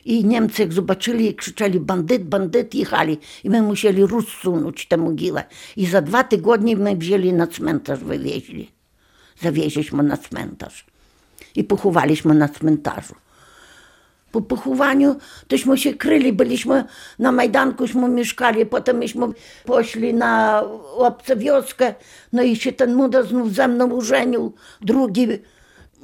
I 0.04 0.24
Niemcy 0.24 0.62
jak 0.62 0.72
zobaczyli 0.72 1.34
krzyczeli 1.34 1.80
bandyt, 1.80 2.24
bandyt, 2.24 2.74
jechali. 2.74 3.18
I 3.44 3.50
my 3.50 3.62
musieli 3.62 4.06
rozsunąć 4.06 4.86
tę 4.86 4.96
mogilę. 4.96 5.44
I 5.76 5.86
za 5.86 6.02
dwa 6.02 6.24
tygodnie 6.24 6.76
my 6.76 6.96
wzięli 6.96 7.32
na 7.32 7.46
cmentarz, 7.46 8.00
wywieźli. 8.00 8.70
Zawieźliśmy 9.40 10.02
na 10.02 10.16
cmentarz. 10.16 10.86
I 11.56 11.64
pochowaliśmy 11.64 12.34
na 12.34 12.48
cmentarzu. 12.48 13.14
Po 14.32 14.40
pochowaniu 14.40 15.16
tośmy 15.48 15.78
się 15.78 15.94
kryli, 15.94 16.32
byliśmy 16.32 16.84
na 17.18 17.32
Majdankuśmy 17.32 18.08
mieszkali, 18.08 18.66
potem 18.66 18.96
myśmy 18.96 19.26
poszli 19.64 20.14
na 20.14 20.62
obce 20.96 21.36
wioskę, 21.36 21.94
no 22.32 22.42
i 22.42 22.56
się 22.56 22.72
ten 22.72 22.94
młoda 22.94 23.22
znów 23.22 23.54
ze 23.54 23.68
mną 23.68 23.90
użenił, 23.90 24.52
drugi 24.80 25.28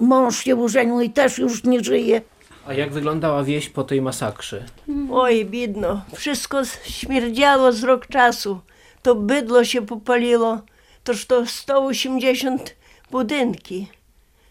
mąż 0.01 0.39
się 0.45 0.57
użenił 0.57 1.01
i 1.01 1.11
też 1.11 1.39
już 1.39 1.65
nie 1.65 1.85
żyje. 1.85 2.21
A 2.69 2.75
jak 2.75 2.93
wyglądała 2.93 3.45
wieś 3.45 3.69
po 3.69 3.85
tej 3.85 4.03
masakrze? 4.03 4.65
Oj, 5.13 5.45
biedno. 5.45 6.03
Wszystko 6.15 6.63
śmierdziało 6.85 7.73
z 7.73 7.83
rok 7.85 8.07
czasu. 8.07 8.61
To 9.03 9.15
bydło 9.15 9.65
się 9.65 9.87
popaliło. 9.87 10.59
Toż 11.05 11.27
to 11.27 11.47
180 11.47 12.75
budynki. 13.11 13.87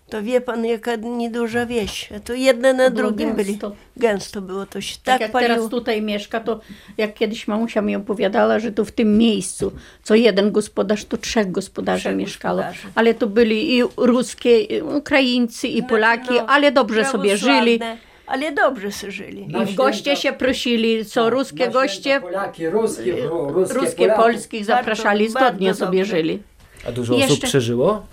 To 0.10 0.24
wie 0.24 0.42
pan, 0.42 0.66
jaka 0.66 0.96
nieduża 0.96 1.66
wieś. 1.66 2.12
A 2.12 2.20
to 2.20 2.34
jedne 2.34 2.74
na 2.74 2.90
Było 2.90 3.08
drugim 3.12 3.36
byli. 3.36 3.48
gęsto. 3.52 3.72
Gęsto 3.98 4.42
było, 4.42 4.66
to 4.66 4.82
się 4.82 4.96
Tak, 4.96 5.04
tak, 5.04 5.22
jak 5.22 5.32
paliło. 5.32 5.56
teraz 5.56 5.70
tutaj 5.70 6.02
mieszka, 6.02 6.40
to 6.40 6.60
jak 6.98 7.14
kiedyś 7.14 7.48
mamusia 7.48 7.82
mi 7.82 7.96
opowiadała, 7.96 8.60
że 8.60 8.72
tu 8.72 8.86
w 8.86 8.92
tym 8.92 9.18
miejscu, 9.18 9.72
co 10.04 10.16
jeden 10.16 10.52
gospodarz, 10.52 11.06
to 11.06 11.18
trzech 11.18 11.52
gospodarzy 11.52 12.02
Trzech 12.02 12.16
mieszkało. 12.18 12.58
gospodarzy. 12.62 12.88
Ale 12.96 13.14
to 13.14 13.28
byli 13.28 13.78
i 13.78 13.84
ruskie, 13.98 14.62
i 14.62 14.82
Ukraińcy, 14.82 15.68
i 15.68 15.84
Polaki, 15.84 16.34
No, 16.34 16.46
ale 16.46 16.72
dobrze 16.72 17.06
sobie 17.06 17.38
żyli. 17.38 17.80
Ale 18.28 18.52
dobrze 18.52 19.12
żyli. 19.12 19.48
I 19.63 19.66
w 19.66 19.76
goście 19.76 20.16
się 20.16 20.34
prosili, 20.34 21.06
co 21.06 21.30
ruskie 21.30 21.68
goście, 21.70 22.22
Polaki, 22.22 22.70
ruskie, 22.70 23.16
ru- 23.28 23.52
ruskie, 23.54 23.74
ruskie 23.80 23.96
Polaków. 23.98 24.24
polskich 24.26 24.66
zapraszali, 24.66 25.30
Bardzo, 25.30 25.40
zgodnie 25.40 25.68
bardzo 25.68 25.86
sobie 25.86 26.00
dobrze. 26.00 26.16
żyli. 26.18 26.40
A 26.88 26.92
dużo 26.92 27.13
Jeszcze- 27.13 27.34
osób 27.34 27.44
przeżyło? 27.46 28.06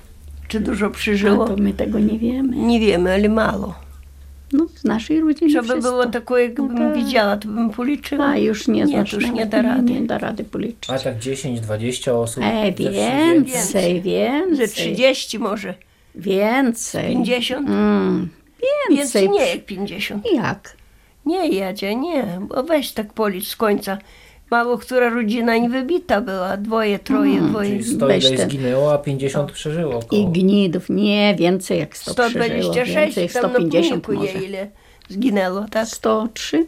Czy 0.48 0.60
dużo 0.60 0.90
przyżyło? 0.90 1.48
to 1.48 1.56
my 1.56 1.72
tego 1.72 1.98
nie 1.98 2.18
wiemy. 2.18 2.56
Nie 2.56 2.80
wiemy, 2.80 3.14
ale 3.14 3.28
mało. 3.28 3.74
No, 4.52 4.66
z 4.74 4.84
naszej 4.84 5.20
rodziny 5.20 5.50
Żeby 5.50 5.68
wszystko. 5.68 5.90
było 5.90 6.06
takie, 6.06 6.34
jakbym 6.34 6.78
tak. 6.78 6.96
widziała, 6.96 7.36
to 7.36 7.48
bym 7.48 7.70
policzyła. 7.70 8.26
A 8.26 8.36
już 8.38 8.68
nie, 8.68 8.80
Nie, 8.80 8.86
znasz, 8.86 9.10
to 9.10 9.16
już 9.16 9.30
nie 9.30 9.46
da 9.46 9.62
rady. 9.62 9.92
Nie, 9.92 10.00
da 10.00 10.18
rady 10.18 10.44
policzyć. 10.44 10.90
A 10.90 10.98
tak 10.98 11.18
10-20 11.18 12.12
osób? 12.12 12.44
E, 12.46 12.66
ze 12.66 12.72
wsi 12.72 12.90
więcej, 12.90 13.94
Ze 13.96 14.00
więcej. 14.00 14.68
30 14.68 15.38
może. 15.38 15.74
Więcej. 16.14 17.14
50? 17.14 17.68
Mm, 17.68 18.28
Więcej 18.90 19.22
więcej. 19.22 19.28
nie 19.46 19.50
jak 19.54 19.64
50. 19.66 20.24
Jak? 20.34 20.76
Nie, 21.26 21.48
Jadzia, 21.48 21.92
nie. 21.92 22.38
Bo 22.48 22.62
weź 22.62 22.92
tak 22.92 23.12
policz 23.12 23.48
z 23.48 23.56
końca. 23.56 23.98
Mało 24.50 24.78
która 24.78 25.08
rodzina 25.10 25.56
nie 25.56 25.68
wybita 25.68 26.20
była. 26.20 26.56
Dwoje, 26.56 26.98
troje, 26.98 27.40
dwoje. 27.40 27.70
Czyli 27.70 27.84
100 27.84 28.06
Weź 28.06 28.30
ten. 28.30 28.50
zginęło, 28.50 28.92
a 28.92 28.98
50 28.98 29.52
przeżyło. 29.52 29.92
I 29.92 29.96
Około. 29.96 30.26
gnidów, 30.28 30.90
nie, 30.90 31.34
więcej 31.38 31.78
jak 31.78 31.96
100 31.96 32.14
przeżyło, 32.14 32.44
126, 32.44 32.94
więcej, 33.16 33.28
tam 33.28 33.42
na 33.42 33.48
150 33.58 34.04
pomniku 34.04 34.26
może. 34.34 34.46
ile 34.46 34.68
zginęło, 35.08 35.64
tak? 35.70 35.88
103 35.88 36.66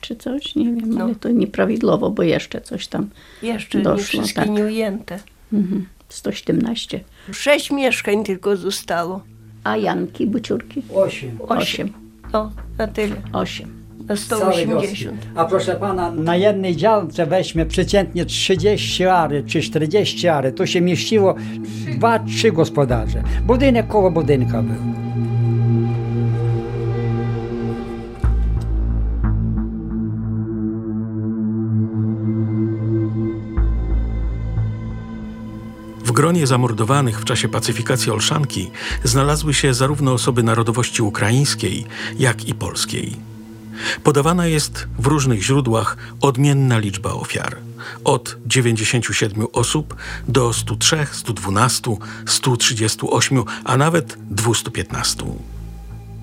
czy 0.00 0.16
coś, 0.16 0.54
nie 0.54 0.64
wiem, 0.64 0.94
No. 0.94 1.04
ale 1.04 1.14
to 1.14 1.28
nieprawidłowo, 1.28 2.10
bo 2.10 2.22
jeszcze 2.22 2.60
coś 2.60 2.86
tam, 2.86 3.10
Jeszcze 3.42 3.78
nie 3.78 3.84
Doszło, 3.84 4.04
wszystkie 4.20 4.40
tak. 4.40 4.50
nie 4.50 4.64
ujęte. 4.64 5.18
mhm, 5.52 5.86
117. 6.08 7.00
Sześć 7.32 7.70
mieszkań 7.70 8.24
tylko 8.24 8.56
zostało. 8.56 9.20
A 9.64 9.76
Janki, 9.76 10.26
buciurki? 10.26 10.82
Osiem. 10.94 11.30
Osiem. 11.48 11.92
No, 12.32 12.50
na 12.78 12.86
tyle. 12.86 13.16
Osiem. 13.32 13.68
Na 14.08 14.16
Całej 14.16 14.66
wioski. 14.66 14.96
180. 14.96 15.26
A 15.36 15.44
proszę 15.44 15.74
pana, 15.74 16.10
na 16.10 16.36
jednej 16.36 16.76
działce 16.76 17.26
weźmie 17.26 17.66
przeciętnie 17.66 18.24
30 18.24 19.04
ary 19.04 19.42
czy 19.46 19.62
40 19.62 20.28
ary. 20.28 20.52
Tu 20.52 20.66
się 20.66 20.80
mieściło 20.80 21.34
dwa, 21.98 22.18
trzy 22.18 22.52
gospodarze. 22.52 23.22
Budynek 23.46 23.88
koło 23.88 24.10
budynka 24.10 24.62
był. 24.62 25.03
Gronie 36.14 36.46
zamordowanych 36.46 37.20
w 37.20 37.24
czasie 37.24 37.48
pacyfikacji 37.48 38.12
Olszanki 38.12 38.70
znalazły 39.04 39.54
się 39.54 39.74
zarówno 39.74 40.12
osoby 40.12 40.42
narodowości 40.42 41.02
ukraińskiej, 41.02 41.86
jak 42.18 42.48
i 42.48 42.54
polskiej. 42.54 43.16
Podawana 44.04 44.46
jest 44.46 44.88
w 44.98 45.06
różnych 45.06 45.42
źródłach 45.42 45.96
odmienna 46.20 46.78
liczba 46.78 47.12
ofiar. 47.12 47.56
Od 48.04 48.36
97 48.46 49.46
osób 49.52 49.96
do 50.28 50.52
103, 50.52 51.06
112, 51.12 51.96
138, 52.26 53.44
a 53.64 53.76
nawet 53.76 54.18
215. 54.30 55.24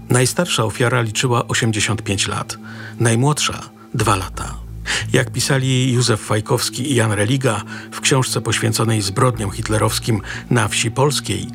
Najstarsza 0.09 0.63
ofiara 0.63 1.01
liczyła 1.01 1.47
85 1.47 2.27
lat, 2.27 2.57
najmłodsza 2.99 3.69
2 3.93 4.15
lata. 4.15 4.70
Jak 5.13 5.31
pisali 5.31 5.93
Józef 5.93 6.21
Fajkowski 6.21 6.91
i 6.91 6.95
Jan 6.95 7.11
Religa 7.11 7.63
w 7.91 8.01
książce 8.01 8.41
poświęconej 8.41 9.01
zbrodniom 9.01 9.51
hitlerowskim 9.51 10.21
na 10.49 10.67
wsi 10.67 10.91
polskiej, 10.91 11.47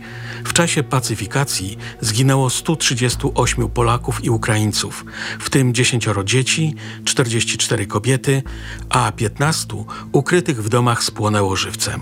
w 0.45 0.53
czasie 0.53 0.83
pacyfikacji 0.83 1.79
zginęło 2.01 2.51
138 2.51 3.69
Polaków 3.69 4.25
i 4.25 4.31
Ukraińców, 4.31 5.05
w 5.39 5.51
tym 5.51 5.75
10 5.75 6.09
dzieci, 6.25 6.75
44 7.05 7.87
kobiety, 7.87 8.43
a 8.89 9.13
15 9.13 9.67
ukrytych 10.13 10.63
w 10.63 10.69
domach 10.69 11.05
spłonęło 11.05 11.57
żywcem. 11.57 12.01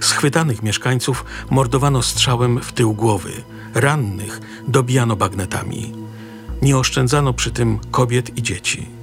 Schwytanych 0.00 0.62
mieszkańców 0.62 1.24
mordowano 1.50 2.02
strzałem 2.02 2.60
w 2.60 2.72
tył 2.72 2.94
głowy, 2.94 3.32
rannych 3.74 4.40
dobijano 4.68 5.16
bagnetami. 5.16 5.92
Nie 6.62 6.76
oszczędzano 6.76 7.32
przy 7.32 7.50
tym 7.50 7.78
kobiet 7.90 8.38
i 8.38 8.42
dzieci. 8.42 9.01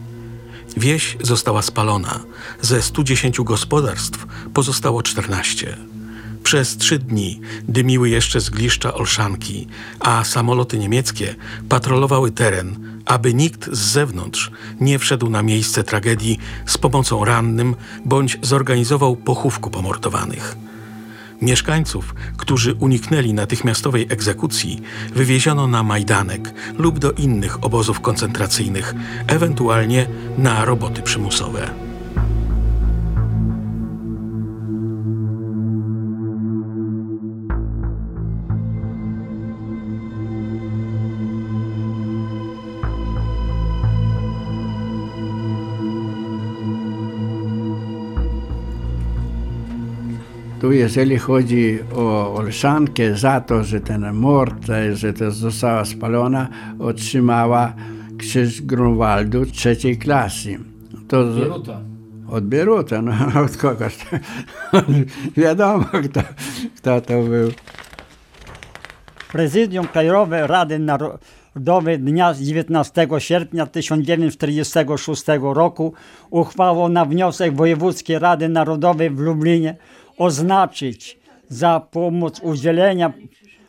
Wieś 0.78 1.18
została 1.22 1.62
spalona. 1.62 2.20
Ze 2.62 2.82
110 2.82 3.42
gospodarstw 3.42 4.28
pozostało 4.54 5.04
14. 5.04 5.78
Przez 6.44 6.78
trzy 6.78 7.00
dni 7.00 7.42
dymiły 7.68 8.10
jeszcze 8.10 8.40
zgliszcza 8.40 8.94
Olszanki, 8.94 9.68
a 10.00 10.24
samoloty 10.24 10.78
niemieckie 10.78 11.36
patrolowały 11.70 12.32
teren, 12.32 13.00
aby 13.06 13.34
nikt 13.34 13.70
z 13.72 13.80
zewnątrz 13.80 14.52
nie 14.82 15.00
wszedł 15.00 15.30
na 15.30 15.44
miejsce 15.44 15.84
tragedii 15.84 16.40
z 16.66 16.78
pomocą 16.78 17.26
rannym 17.26 17.76
bądź 18.06 18.38
zorganizował 18.42 19.16
pochówku 19.16 19.70
pomordowanych. 19.70 20.56
Mieszkańców, 21.42 22.16
którzy 22.38 22.74
uniknęli 22.74 23.34
natychmiastowej 23.34 24.08
egzekucji, 24.10 24.82
wywieziono 25.14 25.68
na 25.68 25.84
Majdanek 25.84 26.54
lub 26.78 27.00
do 27.00 27.12
innych 27.12 27.64
obozów 27.64 28.00
koncentracyjnych, 28.00 28.96
ewentualnie 29.28 30.08
na 30.38 30.66
roboty 30.66 31.02
przymusowe. 31.02 31.89
Tu 50.62 50.72
jeżeli 50.72 51.18
chodzi 51.18 51.80
o 51.96 52.36
Olszankę, 52.36 53.16
za 53.16 53.42
to, 53.42 53.64
że 53.64 53.82
ten 53.82 54.14
mord, 54.14 54.66
że 54.94 55.14
to 55.14 55.32
została 55.32 55.86
spalona, 55.86 56.48
otrzymała 56.80 57.74
krzyż 58.18 58.62
Grunwaldu 58.62 59.46
trzeciej 59.46 59.98
klasy. 59.98 60.60
To 61.08 61.32
z- 61.34 61.38
Bieruta. 61.38 61.82
od 62.30 62.46
Bieruta, 62.46 63.02
no 63.02 63.14
od 63.46 63.58
kogoś. 63.58 63.98
Wiadomo, 65.38 65.86
kto, 66.04 66.22
kto 66.78 67.02
to 67.02 67.22
był. 67.24 67.52
Prezydium 69.32 69.88
Krajowe 69.88 70.48
Rady 70.48 70.80
Narodowej 70.80 72.00
dnia 72.00 72.34
19 72.34 73.08
sierpnia 73.18 73.66
1946 73.66 75.24
roku 75.42 75.94
uchwałą 76.30 76.90
na 76.90 77.06
wniosek 77.06 77.56
Wojewódzkiej 77.56 78.20
Rady 78.20 78.50
Narodowej 78.50 79.10
w 79.10 79.20
Lublinie 79.20 79.76
oznaczyć 80.20 81.20
za 81.48 81.80
pomoc 81.80 82.40
udzielenia 82.40 83.14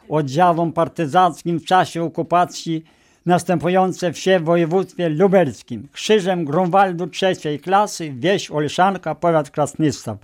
oddziałom 0.08 0.72
partyzanckim 0.72 1.60
w 1.60 1.64
czasie 1.64 2.02
okupacji 2.02 2.84
następujące 3.26 4.12
wsie 4.12 4.40
w 4.40 4.44
województwie 4.44 5.08
lubelskim. 5.08 5.88
Krzyżem 5.92 6.44
Grunwaldu 6.44 7.06
trzeciej 7.06 7.60
klasy, 7.60 8.12
wieś 8.18 8.50
Olszanka, 8.50 9.14
powiat 9.14 9.50
Krasnystaw. 9.50 10.18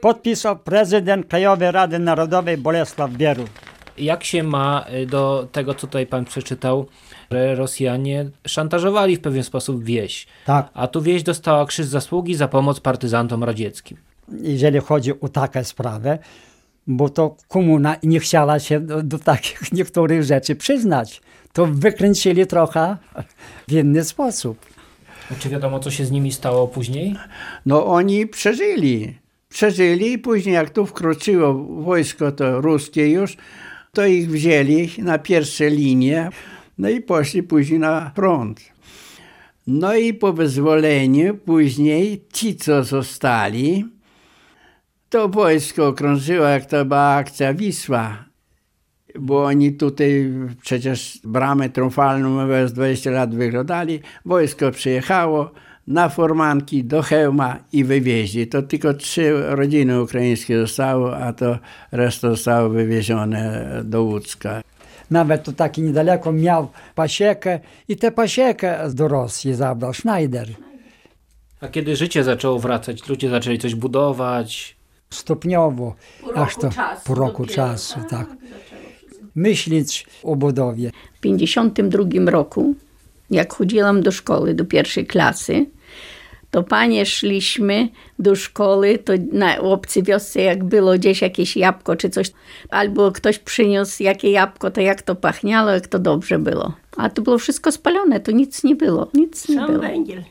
Podpisał 0.00 0.58
prezydent 0.58 1.26
Krajowej 1.26 1.72
Rady 1.72 1.98
Narodowej 1.98 2.56
Bolesław 2.56 3.10
Bierut. 3.10 3.50
Jak 3.98 4.24
się 4.24 4.42
ma 4.42 4.84
y, 5.02 5.06
do 5.06 5.48
tego, 5.52 5.74
co 5.74 5.80
tutaj 5.80 6.06
pan 6.06 6.24
przeczytał, 6.24 6.86
że 7.30 7.54
Rosjanie 7.54 8.30
szantażowali 8.46 9.16
w 9.16 9.20
pewien 9.20 9.44
sposób 9.44 9.84
wieś, 9.84 10.26
Tak. 10.46 10.68
a 10.74 10.86
tu 10.86 11.02
wieś 11.02 11.22
dostała 11.22 11.66
krzyż 11.66 11.86
zasługi 11.86 12.34
za 12.34 12.48
pomoc 12.48 12.80
partyzantom 12.80 13.44
radzieckim. 13.44 14.07
Jeżeli 14.42 14.80
chodzi 14.80 15.20
o 15.20 15.28
taką 15.28 15.64
sprawę, 15.64 16.18
bo 16.86 17.08
to 17.08 17.36
komuna 17.48 17.96
nie 18.02 18.20
chciała 18.20 18.58
się 18.58 18.80
do, 18.80 19.02
do 19.02 19.18
takich 19.18 19.72
niektórych 19.72 20.22
rzeczy 20.22 20.56
przyznać. 20.56 21.20
To 21.52 21.66
wykręcili 21.66 22.46
trochę 22.46 22.96
w 23.68 23.72
inny 23.72 24.04
sposób. 24.04 24.58
Czy 25.38 25.48
wiadomo, 25.48 25.80
co 25.80 25.90
się 25.90 26.04
z 26.04 26.10
nimi 26.10 26.32
stało 26.32 26.68
później? 26.68 27.16
No 27.66 27.86
oni 27.86 28.26
przeżyli. 28.26 29.18
Przeżyli 29.48 30.12
i 30.12 30.18
później 30.18 30.54
jak 30.54 30.70
tu 30.70 30.86
wkroczyło 30.86 31.54
wojsko 31.64 32.32
to 32.32 32.60
ruskie 32.60 33.10
już, 33.10 33.36
to 33.92 34.06
ich 34.06 34.30
wzięli 34.30 34.90
na 34.98 35.18
pierwsze 35.18 35.70
linie, 35.70 36.30
no 36.78 36.88
i 36.88 37.00
poszli 37.00 37.42
później 37.42 37.78
na 37.78 38.10
front. 38.14 38.60
No 39.66 39.94
i 39.94 40.14
po 40.14 40.32
wyzwoleniu 40.32 41.34
później 41.34 42.24
ci, 42.32 42.56
co 42.56 42.84
zostali, 42.84 43.84
to 45.10 45.28
wojsko 45.28 45.86
okrążyło, 45.86 46.46
jak 46.46 46.66
to 46.66 46.84
była 46.84 47.14
akcja 47.14 47.54
Wisła, 47.54 48.24
bo 49.18 49.44
oni 49.44 49.72
tutaj 49.72 50.32
przecież 50.62 51.18
bramę 51.24 51.68
triumfalną 51.70 52.48
przez 52.48 52.72
20 52.72 53.10
lat 53.10 53.34
wyglądali. 53.34 54.00
Wojsko 54.24 54.70
przyjechało 54.70 55.50
na 55.86 56.08
formanki 56.08 56.84
do 56.84 57.02
Chełma 57.02 57.58
i 57.72 57.84
wywieźli. 57.84 58.46
To 58.46 58.62
tylko 58.62 58.94
trzy 58.94 59.32
rodziny 59.46 60.02
ukraińskie 60.02 60.60
zostało, 60.60 61.16
a 61.16 61.32
to 61.32 61.58
reszta 61.92 62.30
zostało 62.30 62.68
wywiezione 62.68 63.66
do 63.84 64.02
Łódzka. 64.02 64.62
Nawet 65.10 65.44
tu 65.44 65.52
taki 65.52 65.82
niedaleko 65.82 66.32
miał 66.32 66.68
pasiekę 66.94 67.60
i 67.88 67.96
tę 67.96 68.10
pasiekę 68.10 68.78
do 68.94 69.08
Rosji 69.08 69.54
zabrał 69.54 69.94
Schneider. 69.94 70.48
A 71.60 71.68
kiedy 71.68 71.96
życie 71.96 72.24
zaczęło 72.24 72.58
wracać, 72.58 73.08
ludzie 73.08 73.30
zaczęli 73.30 73.58
coś 73.58 73.74
budować, 73.74 74.77
Stopniowo, 75.10 75.94
Po 76.22 76.36
aż 76.36 76.54
roku 76.56 76.60
to 76.60 76.70
czasu 76.70 77.02
po 77.06 77.14
roku 77.14 77.42
dopiero, 77.42 77.54
czasu, 77.68 78.00
tak. 78.10 78.26
Myśleć 79.34 80.06
o 80.22 80.36
budowie. 80.36 80.90
W 81.14 81.20
52 81.20 82.04
roku, 82.30 82.74
jak 83.30 83.52
chodziłam 83.54 84.00
do 84.02 84.12
szkoły, 84.12 84.54
do 84.54 84.64
pierwszej 84.64 85.06
klasy, 85.06 85.66
to 86.50 86.62
panie 86.62 87.06
szliśmy 87.06 87.88
do 88.18 88.36
szkoły, 88.36 88.98
to 88.98 89.12
na 89.32 89.58
obcej 89.58 90.02
wiosce 90.02 90.40
jak 90.42 90.64
było 90.64 90.92
gdzieś 90.94 91.22
jakieś 91.22 91.56
jabłko 91.56 91.96
czy 91.96 92.10
coś, 92.10 92.30
albo 92.70 93.12
ktoś 93.12 93.38
przyniósł 93.38 94.02
jakie 94.02 94.30
jabłko, 94.30 94.70
to 94.70 94.80
jak 94.80 95.02
to 95.02 95.14
pachniało, 95.14 95.70
jak 95.70 95.86
to 95.86 95.98
dobrze 95.98 96.38
było. 96.38 96.72
A 96.96 97.10
to 97.10 97.22
było 97.22 97.38
wszystko 97.38 97.72
spalone, 97.72 98.20
to 98.20 98.32
nic 98.32 98.64
nie 98.64 98.76
było, 98.76 99.08
nic 99.14 99.48
nie 99.48 99.54
Sam 99.56 99.66
było. 99.66 99.78
węgiel. 99.78 100.22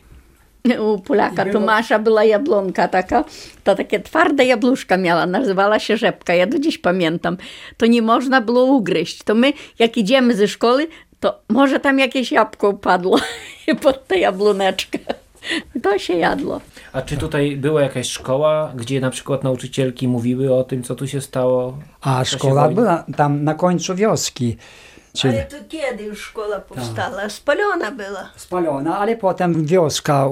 U 0.79 0.99
Polaka 0.99 1.45
Tomasza 1.45 1.99
była 1.99 2.23
jablonka 2.23 2.87
taka, 2.87 3.23
to 3.63 3.75
takie 3.75 3.99
twarde 3.99 4.45
jabłuszka 4.45 4.97
miała, 4.97 5.25
nazywała 5.25 5.79
się 5.79 5.97
rzepka, 5.97 6.33
ja 6.33 6.47
do 6.47 6.59
dziś 6.59 6.77
pamiętam. 6.77 7.37
To 7.77 7.85
nie 7.85 8.01
można 8.01 8.41
było 8.41 8.63
ugryźć. 8.63 9.23
To 9.23 9.35
my, 9.35 9.53
jak 9.79 9.97
idziemy 9.97 10.35
ze 10.35 10.47
szkoły, 10.47 10.87
to 11.19 11.39
może 11.49 11.79
tam 11.79 11.99
jakieś 11.99 12.31
jabłko 12.31 12.69
upadło 12.69 13.19
pod 13.81 14.07
tę 14.07 14.19
jabloneczkę. 14.19 14.99
to 15.83 15.99
się 15.99 16.13
jadło. 16.13 16.61
A 16.93 17.01
czy 17.01 17.17
tutaj 17.17 17.57
była 17.57 17.81
jakaś 17.81 18.09
szkoła, 18.09 18.71
gdzie 18.75 19.01
na 19.01 19.09
przykład 19.09 19.43
nauczycielki 19.43 20.07
mówiły 20.07 20.53
o 20.53 20.63
tym, 20.63 20.83
co 20.83 20.95
tu 20.95 21.07
się 21.07 21.21
stało? 21.21 21.77
A 22.01 22.25
szkoła 22.25 22.61
wojny? 22.61 22.75
była 22.75 23.05
tam 23.15 23.43
na 23.43 23.53
końcu 23.53 23.95
wioski. 23.95 24.57
Czy 25.17 25.29
Ale 25.29 25.43
to 25.45 25.55
kiedy 25.69 26.03
już 26.03 26.21
szkoła 26.21 26.59
powstała? 26.59 27.29
Spalona 27.29 27.91
była. 27.91 28.29
spalona, 28.35 28.97
ale 28.97 29.15
potem 29.17 29.65
wioska 29.65 30.29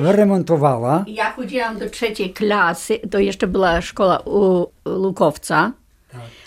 wyremontowała. 0.00 1.04
Ja 1.06 1.30
chodziłam 1.32 1.78
do 1.78 1.90
trzeciej 1.90 2.32
klasy, 2.32 2.98
to 3.10 3.18
jeszcze 3.18 3.46
była 3.46 3.80
szkoła 3.80 4.18
u 4.18 4.66
Lukowca, 4.84 5.72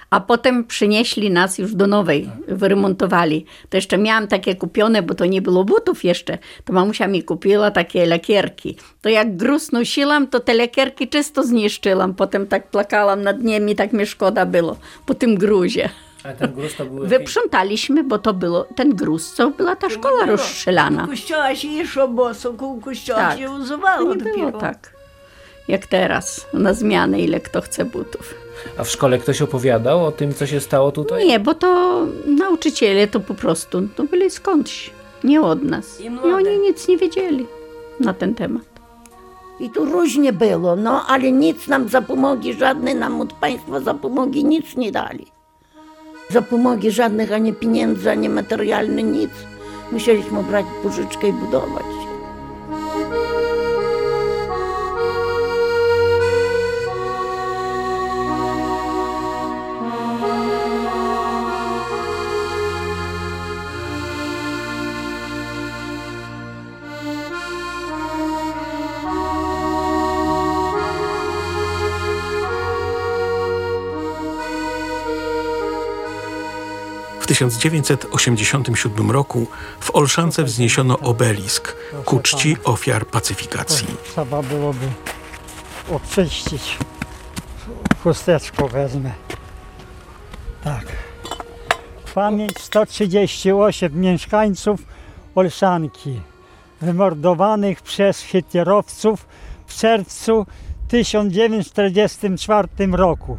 a 0.09 0.19
potem 0.19 0.65
przynieśli 0.65 1.31
nas 1.31 1.57
już 1.57 1.75
do 1.75 1.87
nowej, 1.87 2.29
wyremontowali. 2.47 3.45
To 3.69 3.77
jeszcze 3.77 3.97
miałam 3.97 4.27
takie 4.27 4.55
kupione, 4.55 5.01
bo 5.03 5.15
to 5.15 5.25
nie 5.25 5.41
było 5.41 5.63
butów 5.63 6.03
jeszcze, 6.03 6.37
to 6.65 6.73
mamusia 6.73 7.07
mi 7.07 7.23
kupiła 7.23 7.71
takie 7.71 8.05
lakierki. 8.05 8.77
To 9.01 9.09
jak 9.09 9.37
gruz 9.37 9.71
nosiłam, 9.71 10.27
to 10.27 10.39
te 10.39 10.53
lakierki 10.53 11.07
czysto 11.07 11.43
zniszczyłam, 11.43 12.13
potem 12.13 12.47
tak 12.47 12.67
plakałam 12.67 13.23
nad 13.23 13.39
nimi, 13.41 13.75
tak 13.75 13.93
mi 13.93 14.05
szkoda 14.05 14.45
było 14.45 14.75
po 15.05 15.13
tym 15.13 15.35
gruzie. 15.35 15.89
Ale 16.23 16.35
ten 16.35 16.53
gruz 16.53 16.75
to 16.75 16.85
były... 16.85 17.07
Wyprzątaliśmy, 17.07 18.03
bo 18.03 18.19
to 18.19 18.33
było 18.33 18.63
ten 18.75 18.95
gruz, 18.95 19.33
co 19.33 19.49
była 19.49 19.75
ta 19.75 19.89
szkoła 19.89 20.25
rozstrzelana. 20.25 21.07
kościoła 21.07 21.55
się 21.55 21.67
išło 21.67 22.07
boso, 22.07 22.51
u 22.51 22.81
kościoła 22.81 23.19
Tak. 23.19 23.37
się 23.39 23.45
To 23.47 23.57
nie 23.59 23.77
było 23.77 24.15
dopiero. 24.15 24.59
tak, 24.59 24.93
jak 25.67 25.85
teraz, 25.85 26.47
na 26.53 26.73
zmianę, 26.73 27.19
ile 27.21 27.39
kto 27.39 27.61
chce 27.61 27.85
butów. 27.85 28.35
A 28.77 28.83
w 28.83 28.89
szkole 28.89 29.17
ktoś 29.17 29.41
opowiadał 29.41 30.05
o 30.05 30.11
tym, 30.11 30.33
co 30.33 30.47
się 30.47 30.59
stało 30.59 30.91
tutaj? 30.91 31.27
Nie, 31.27 31.39
bo 31.39 31.53
to 31.53 31.99
nauczyciele 32.25 33.07
to 33.07 33.19
po 33.19 33.33
prostu, 33.33 33.81
to 33.95 34.03
byli 34.03 34.29
skądś, 34.29 34.91
nie 35.23 35.41
od 35.41 35.63
nas. 35.63 36.01
I 36.01 36.05
I 36.05 36.09
oni 36.33 36.59
nic 36.59 36.87
nie 36.87 36.97
wiedzieli 36.97 37.47
na 37.99 38.13
ten 38.13 38.35
temat. 38.35 38.63
I 39.59 39.69
tu 39.69 39.85
różnie 39.85 40.33
było, 40.33 40.75
no 40.75 41.05
ale 41.07 41.31
nic 41.31 41.67
nam 41.67 41.89
zapomogi 41.89 42.53
żadnej 42.53 42.95
nam 42.95 43.21
od 43.21 43.33
państwa 43.33 43.79
zapomogi 43.79 44.45
nic 44.45 44.77
nie 44.77 44.91
dali. 44.91 45.27
Zapomogi 46.31 46.91
żadnych 46.91 47.31
ani 47.31 47.53
pieniędzy, 47.53 48.11
ani 48.11 48.29
materialnych 48.29 49.05
nic. 49.05 49.31
Musieliśmy 49.91 50.43
brać 50.43 50.65
pożyczkę 50.83 51.27
i 51.27 51.33
budować. 51.33 52.10
1987 77.31 79.11
roku 79.11 79.47
w 79.79 79.95
Olszance 79.95 80.43
wzniesiono 80.43 80.99
obelisk 80.99 81.75
ku 82.05 82.19
czci 82.19 82.57
ofiar 82.63 83.05
pacyfikacji. 83.05 83.87
Trzeba 84.11 84.43
byłoby 84.43 84.87
oczyścić. 85.91 86.77
Chusteczko 88.03 88.67
wezmę. 88.67 89.11
Tak. 90.63 90.85
Pamięć 92.13 92.59
138 92.59 94.01
mieszkańców 94.01 94.79
Olszanki 95.35 96.21
wymordowanych 96.81 97.81
przez 97.81 98.19
hitlerowców 98.19 99.27
w 99.67 99.75
czerwcu 99.75 100.45
1944 100.87 102.67
roku. 102.91 103.37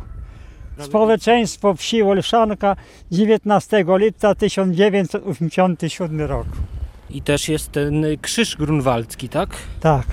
Społeczeństwo 0.79 1.75
wsi 1.75 2.03
Olszanka 2.03 2.77
19 3.11 3.85
lipca 3.89 4.35
1987 4.35 6.20
roku. 6.20 6.57
I 7.11 7.23
też 7.23 7.49
jest 7.49 7.73
ten 7.73 8.05
krzyż 8.23 8.57
grunwaldzki, 8.57 9.29
tak? 9.29 9.51
Tak. 9.81 10.07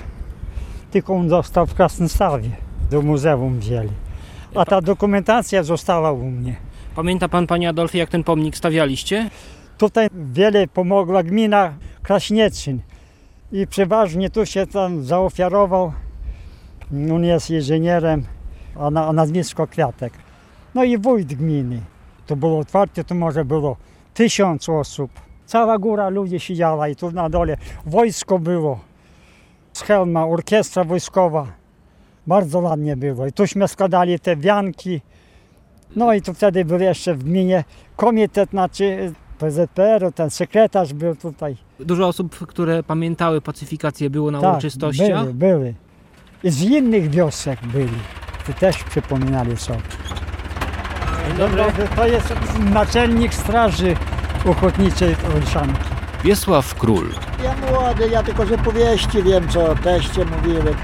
Tylko 0.92 1.14
on 1.14 1.30
został 1.30 1.68
w 1.68 1.74
Krasnostawie. 1.74 2.50
Do 2.92 3.02
muzeum 3.02 3.60
wzięli. 3.60 3.90
A 4.56 4.66
ta 4.66 4.82
dokumentacja 4.82 5.64
została 5.64 6.12
u 6.12 6.24
mnie. 6.24 6.56
Pamięta 6.96 7.30
pan, 7.30 7.48
panie 7.48 7.70
Adolfie, 7.70 7.98
jak 7.98 8.10
ten 8.10 8.24
pomnik 8.24 8.58
stawialiście? 8.58 9.30
Tutaj 9.78 10.08
wiele 10.14 10.68
pomogła 10.68 11.24
gmina 11.24 11.74
Kraśnieczyn. 12.04 12.80
I 13.52 13.68
przeważnie 13.68 14.30
tu 14.30 14.46
się 14.46 14.68
tam 14.68 15.04
zaofiarował. 15.04 15.94
On 17.14 17.24
jest 17.24 17.50
inżynierem, 17.50 18.26
a, 18.80 18.90
na, 18.90 19.08
a 19.08 19.14
nazwisko 19.14 19.68
Kwiatek. 19.68 20.14
No 20.76 20.84
i 20.84 20.98
wójt 20.98 21.34
gminy. 21.34 21.82
To 22.28 22.36
było 22.36 22.60
otwarte, 22.60 23.04
to 23.04 23.16
może 23.16 23.46
było 23.46 23.78
tysiąc 24.14 24.70
osób. 24.70 25.12
Cała 25.46 25.78
góra 25.78 26.10
ludzi 26.10 26.40
siedziała 26.40 26.88
i 26.88 26.96
tu 26.96 27.12
na 27.12 27.30
dole 27.30 27.58
wojsko 27.86 28.40
było. 28.40 28.80
Z 29.74 29.82
hełma, 29.82 30.28
orkiestra 30.28 30.84
wojskowa. 30.84 31.48
Bardzo 32.28 32.60
ładnie 32.60 32.98
było. 32.98 33.28
I 33.28 33.32
tuśmy 33.32 33.68
składali 33.68 34.20
te 34.20 34.36
wianki. 34.36 35.02
No 35.96 36.14
i 36.14 36.22
tu 36.22 36.34
wtedy 36.34 36.66
był 36.66 36.80
jeszcze 36.80 37.16
w 37.16 37.24
gminie 37.24 37.64
komitet, 37.96 38.50
znaczy 38.50 39.14
PZPR, 39.40 40.14
ten 40.16 40.30
sekretarz 40.30 40.94
był 40.94 41.16
tutaj. 41.16 41.58
Dużo 41.80 42.08
osób, 42.08 42.48
które 42.48 42.84
pamiętały 42.84 43.42
pacyfikację, 43.42 44.10
było 44.10 44.32
na 44.32 44.42
Tak, 44.42 44.52
uroczystościach. 44.52 45.22
Były, 45.22 45.34
były. 45.34 45.74
I 46.44 46.50
z 46.50 46.62
innych 46.62 47.10
wiosek 47.10 47.60
byli. 47.66 47.98
To 48.48 48.54
też 48.54 48.84
przypominali 48.84 49.58
sobie. 49.58 49.80
Dobry. 51.38 51.64
To 51.96 52.08
jest 52.08 52.34
naczelnik 52.60 53.34
straży 53.34 53.96
ochotniczej 54.46 55.16
Olszanki. 55.36 55.90
Wiesław 56.24 56.76
Król, 56.76 57.10
Ja 57.44 57.56
młody, 57.56 58.08
ja 58.10 58.24
tylko 58.24 58.46
z 58.46 58.52
opowieści 58.52 59.24
wiem, 59.24 59.50
co 59.50 59.76
teście 59.76 60.26
mówiły. 60.26 60.76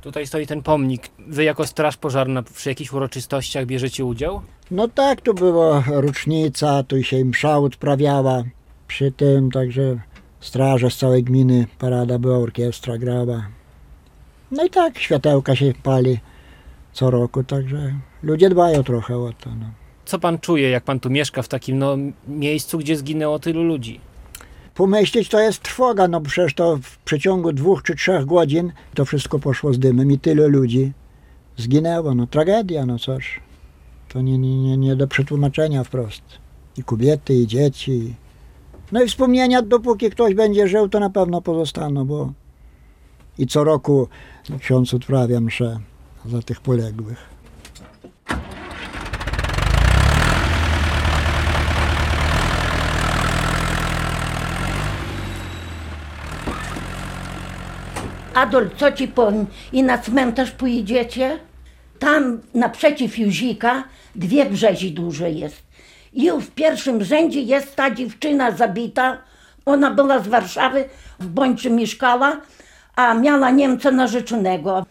Tutaj 0.00 0.26
stoi 0.26 0.46
ten 0.46 0.62
pomnik. 0.62 1.08
Wy 1.18 1.44
jako 1.44 1.66
straż 1.66 1.96
pożarna 1.96 2.42
przy 2.42 2.68
jakichś 2.68 2.92
uroczystościach 2.92 3.66
bierzecie 3.66 4.04
udział? 4.04 4.42
No 4.70 4.88
tak, 4.88 5.20
tu 5.20 5.34
była 5.34 5.82
rocznica, 5.86 6.82
tu 6.82 7.02
się 7.02 7.24
msza 7.24 7.58
odprawiała 7.58 8.42
przy 8.88 9.12
tym, 9.12 9.50
także 9.50 9.96
straże 10.40 10.90
z 10.90 10.96
całej 10.96 11.24
gminy, 11.24 11.66
parada 11.78 12.18
była, 12.18 12.38
orkiestra 12.38 12.98
grała. 12.98 13.46
No 14.50 14.64
i 14.64 14.70
tak, 14.70 14.98
światełka 14.98 15.56
się 15.56 15.72
pali 15.82 16.18
co 16.92 17.10
roku, 17.10 17.44
także 17.44 17.94
ludzie 18.22 18.50
dbają 18.50 18.82
trochę 18.82 19.18
o 19.18 19.32
to. 19.32 19.50
No. 19.50 19.66
Co 20.04 20.18
pan 20.18 20.38
czuje, 20.38 20.70
jak 20.70 20.84
pan 20.84 21.00
tu 21.00 21.10
mieszka 21.10 21.42
w 21.42 21.48
takim 21.48 21.78
no, 21.78 21.96
miejscu, 22.28 22.78
gdzie 22.78 22.96
zginęło 22.96 23.38
tylu 23.38 23.62
ludzi? 23.62 24.00
Pomyśleć 24.74 25.28
to 25.28 25.40
jest 25.40 25.62
trwoga, 25.62 26.08
no 26.08 26.20
przecież 26.20 26.54
to 26.54 26.76
w 26.76 26.98
przeciągu 26.98 27.52
dwóch 27.52 27.82
czy 27.82 27.94
trzech 27.94 28.26
godzin 28.26 28.72
to 28.94 29.04
wszystko 29.04 29.38
poszło 29.38 29.72
z 29.72 29.78
dymem 29.78 30.12
i 30.12 30.18
tyle 30.18 30.48
ludzi 30.48 30.92
zginęło, 31.56 32.14
no 32.14 32.26
tragedia, 32.26 32.86
no 32.86 32.98
cóż. 32.98 33.40
To 34.08 34.20
nie, 34.20 34.38
nie, 34.38 34.76
nie, 34.76 34.96
do 34.96 35.06
przetłumaczenia 35.08 35.84
wprost. 35.84 36.22
I 36.76 36.82
kobiety, 36.82 37.34
i 37.34 37.46
dzieci. 37.46 38.14
No 38.92 39.02
i 39.02 39.08
wspomnienia, 39.08 39.62
dopóki 39.62 40.10
ktoś 40.10 40.34
będzie 40.34 40.68
żył, 40.68 40.88
to 40.88 41.00
na 41.00 41.10
pewno 41.10 41.42
pozostaną, 41.42 42.04
bo 42.04 42.32
i 43.38 43.46
co 43.46 43.64
roku 43.64 44.08
ksiądz 44.58 44.94
odprawia 44.94 45.40
mszę 45.40 45.80
za 46.26 46.42
tych 46.42 46.60
poległych. 46.60 47.32
Adolf, 58.34 58.74
co 58.76 58.92
ci 58.92 59.08
powiem? 59.08 59.46
I 59.72 59.82
na 59.82 59.98
cmentarz 59.98 60.50
pojedziecie? 60.50 61.38
Tam 61.98 62.40
naprzeciw 62.54 63.18
Józika 63.18 63.84
dwie 64.14 64.46
brzezi 64.46 64.92
duże 64.92 65.30
jest. 65.30 65.62
I 66.12 66.30
w 66.30 66.50
pierwszym 66.50 67.04
rzędzie 67.04 67.40
jest 67.40 67.76
ta 67.76 67.90
dziewczyna 67.90 68.50
zabita. 68.50 69.18
Ona 69.66 69.90
była 69.90 70.18
z 70.18 70.28
Warszawy, 70.28 70.84
w 71.20 71.26
Bończy 71.26 71.70
mieszkała, 71.70 72.40
a 72.96 73.14
miała 73.14 73.50
Niemca 73.50 73.90
narzeczonego. 73.90 74.86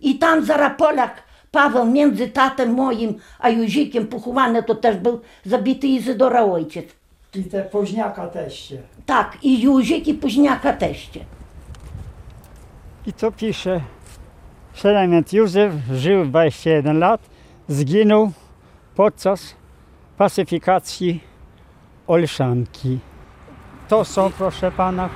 I 0.00 0.18
tam 0.18 0.44
zaraz 0.44 0.72
Polak 0.78 1.22
Paweł 1.50 1.86
między 1.86 2.28
tatem 2.28 2.74
moim 2.74 3.14
a 3.38 3.48
Józikiem 3.48 4.06
pochowany, 4.06 4.62
to 4.62 4.74
też 4.74 4.96
był 4.96 5.20
zabity 5.44 5.86
Izydora 5.86 6.44
ojciec. 6.44 6.86
I 7.34 7.44
te 7.44 7.62
późniaka 7.62 8.26
teście. 8.26 8.82
Tak, 9.06 9.38
i 9.42 9.62
Józik 9.62 10.08
i 10.08 10.14
Późniaka 10.14 10.72
teście. 10.72 11.24
I 13.06 13.12
to 13.12 13.32
pisze, 13.32 13.80
Szerement 14.74 15.32
Józef 15.32 15.72
żył 15.92 16.24
21 16.24 16.98
lat, 16.98 17.20
zginął 17.68 18.32
podczas 18.94 19.54
pacyfikacji 20.16 21.20
Olszanki. 22.06 22.98
To 23.88 24.04
są, 24.04 24.32
proszę 24.32 24.72
pana, 24.72 25.08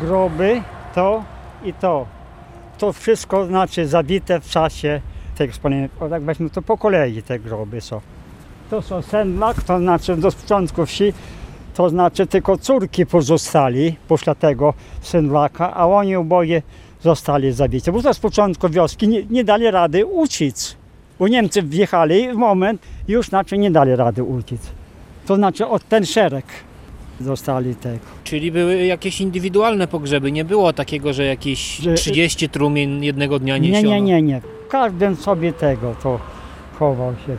groby, 0.00 0.62
to 0.94 1.24
i 1.64 1.72
to. 1.72 2.19
To 2.80 2.92
wszystko 2.92 3.46
znaczy 3.46 3.86
zabite 3.86 4.40
w 4.40 4.48
czasie 4.48 5.00
spalenia. 5.52 5.88
O 6.00 6.08
tak 6.08 6.22
weźmy 6.22 6.50
to 6.50 6.62
po 6.62 6.78
kolei 6.78 7.22
te 7.22 7.38
groby 7.38 7.80
są. 7.80 8.00
To 8.70 8.82
są 8.82 9.02
Senlak, 9.02 9.62
to 9.62 9.78
znaczy 9.78 10.16
do 10.16 10.32
początku 10.32 10.86
wsi, 10.86 11.12
to 11.74 11.88
znaczy 11.90 12.26
tylko 12.26 12.58
córki 12.58 13.06
pozostali 13.06 13.96
pośle 14.08 14.34
tego 14.34 14.74
Senlaka, 15.00 15.74
a 15.74 15.86
oni 15.86 16.16
oboje 16.16 16.62
zostali 17.02 17.52
zabici. 17.52 17.92
Bo 17.92 18.02
to 18.02 18.14
z 18.14 18.18
początku 18.18 18.68
wioski 18.68 19.08
nie, 19.08 19.24
nie 19.24 19.44
dali 19.44 19.70
rady 19.70 20.06
uciec. 20.06 20.76
Bo 21.18 21.28
Niemcy 21.28 21.62
wjechali 21.62 22.32
w 22.32 22.36
moment 22.36 22.82
już 23.08 23.26
znaczy 23.26 23.58
nie 23.58 23.70
dali 23.70 23.96
rady 23.96 24.22
uciec. 24.22 24.60
To 25.26 25.36
znaczy 25.36 25.66
od 25.66 25.88
ten 25.88 26.06
szereg 26.06 26.44
zostali 27.20 27.74
tego. 27.74 27.98
Czyli 28.24 28.52
były 28.52 28.76
jakieś 28.86 29.20
indywidualne 29.20 29.86
pogrzeby, 29.88 30.32
nie 30.32 30.44
było 30.44 30.72
takiego, 30.72 31.12
że 31.12 31.24
jakieś 31.24 31.76
Że- 31.76 31.94
30 31.94 32.48
trumien 32.48 33.02
jednego 33.04 33.38
dnia 33.38 33.58
Nie, 33.58 33.70
niesiono. 33.70 33.94
nie, 33.94 34.00
nie, 34.00 34.22
nie. 34.22 34.40
Każdy 34.68 35.16
sobie 35.16 35.52
tego 35.52 35.94
to 36.02 36.20
chował 36.78 37.12
się. 37.26 37.36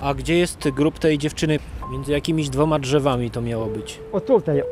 A 0.00 0.14
gdzie 0.14 0.38
jest 0.38 0.68
grób 0.70 0.98
tej 0.98 1.18
dziewczyny? 1.18 1.58
Między 1.92 2.12
jakimiś 2.12 2.48
dwoma 2.48 2.78
drzewami 2.78 3.30
to 3.30 3.42
miało 3.42 3.66
być. 3.66 3.98
O 4.12 4.20
tutaj 4.20 4.62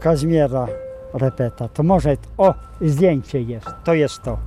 Kazimiera 0.00 0.66
Repeta. 1.14 1.68
To 1.68 1.82
może, 1.82 2.16
o, 2.38 2.54
zdjęcie 2.80 3.40
jest. 3.42 3.66
To 3.84 3.94
jest 3.94 4.22
to. 4.22 4.38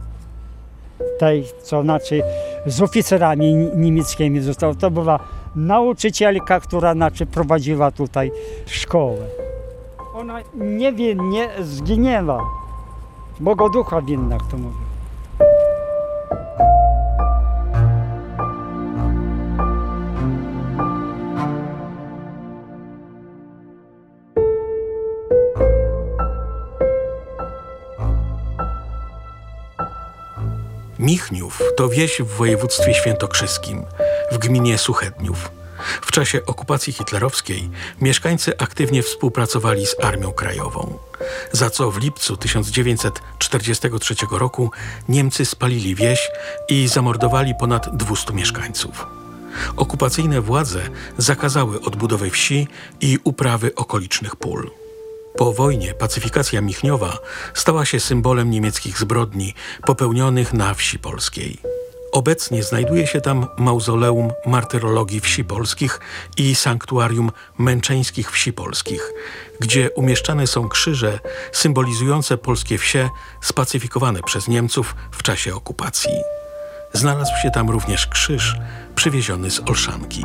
Tej, 1.19 1.43
co 1.63 1.81
znaczy 1.81 2.21
z 2.65 2.81
oficerami 2.81 3.53
ni- 3.55 3.69
niemieckimi 3.75 4.41
została. 4.41 4.73
To 4.73 4.91
była 4.91 5.19
nauczycielka, 5.55 6.59
która 6.59 6.93
znaczy 6.93 7.25
prowadziła 7.25 7.91
tutaj 7.91 8.31
szkołę. 8.65 9.25
Ona 10.13 10.39
niewinnie 10.55 11.49
zginęła. 11.61 12.43
Bogoducha 13.39 14.01
winna, 14.01 14.37
kto 14.37 14.57
mówi. 14.57 14.89
Michniów 30.99 31.61
to 31.77 31.89
wieś 31.89 32.21
w 32.21 32.37
województwie 32.37 32.93
świętokrzyskim, 32.93 33.83
w 34.32 34.38
gminie 34.38 34.77
Suchedniów. 34.77 35.51
W 36.01 36.11
czasie 36.11 36.45
okupacji 36.45 36.93
hitlerowskiej 36.93 37.69
mieszkańcy 38.01 38.57
aktywnie 38.57 39.03
współpracowali 39.03 39.86
z 39.86 39.95
Armią 40.03 40.32
Krajową, 40.32 40.97
za 41.51 41.69
co 41.69 41.91
w 41.91 41.97
lipcu 41.97 42.38
1943 42.38 44.15
roku 44.32 44.71
Niemcy 45.09 45.45
spalili 45.45 45.95
wieś 45.95 46.30
i 46.69 46.88
zamordowali 46.88 47.53
ponad 47.59 47.97
200 47.97 48.34
mieszkańców. 48.34 49.07
Okupacyjne 49.75 50.41
władze 50.41 50.82
zakazały 51.17 51.82
odbudowy 51.82 52.30
wsi 52.30 52.67
i 53.01 53.17
uprawy 53.23 53.75
okolicznych 53.75 54.36
pól. 54.36 54.71
Po 55.38 55.53
wojnie 55.53 55.93
pacyfikacja 55.93 56.61
Michniowa 56.61 57.17
stała 57.53 57.86
się 57.86 57.99
symbolem 57.99 58.49
niemieckich 58.49 58.99
zbrodni 58.99 59.53
popełnionych 59.86 60.53
na 60.53 60.73
wsi 60.73 60.99
polskiej. 60.99 61.78
Obecnie 62.12 62.64
znajduje 62.64 63.07
się 63.07 63.22
tam 63.22 63.47
mauzoleum 63.57 64.32
martyrologii 64.45 65.20
wsi 65.20 65.43
polskich 65.43 65.99
i 66.38 66.55
sanktuarium 66.55 67.32
męczeńskich 67.57 68.32
wsi 68.32 68.53
polskich, 68.53 69.14
gdzie 69.60 69.89
umieszczane 69.91 70.47
są 70.47 70.70
krzyże 70.70 71.20
symbolizujące 71.51 72.38
polskie 72.38 72.78
wsie 72.78 73.10
spacyfikowane 73.41 74.24
przez 74.24 74.47
Niemców 74.47 74.95
w 75.12 75.24
czasie 75.24 75.55
okupacji. 75.55 76.12
Znalazł 76.93 77.32
się 77.41 77.51
tam 77.51 77.70
również 77.70 78.07
krzyż 78.07 78.55
przywieziony 78.95 79.51
z 79.51 79.60
Olszanki. 79.60 80.24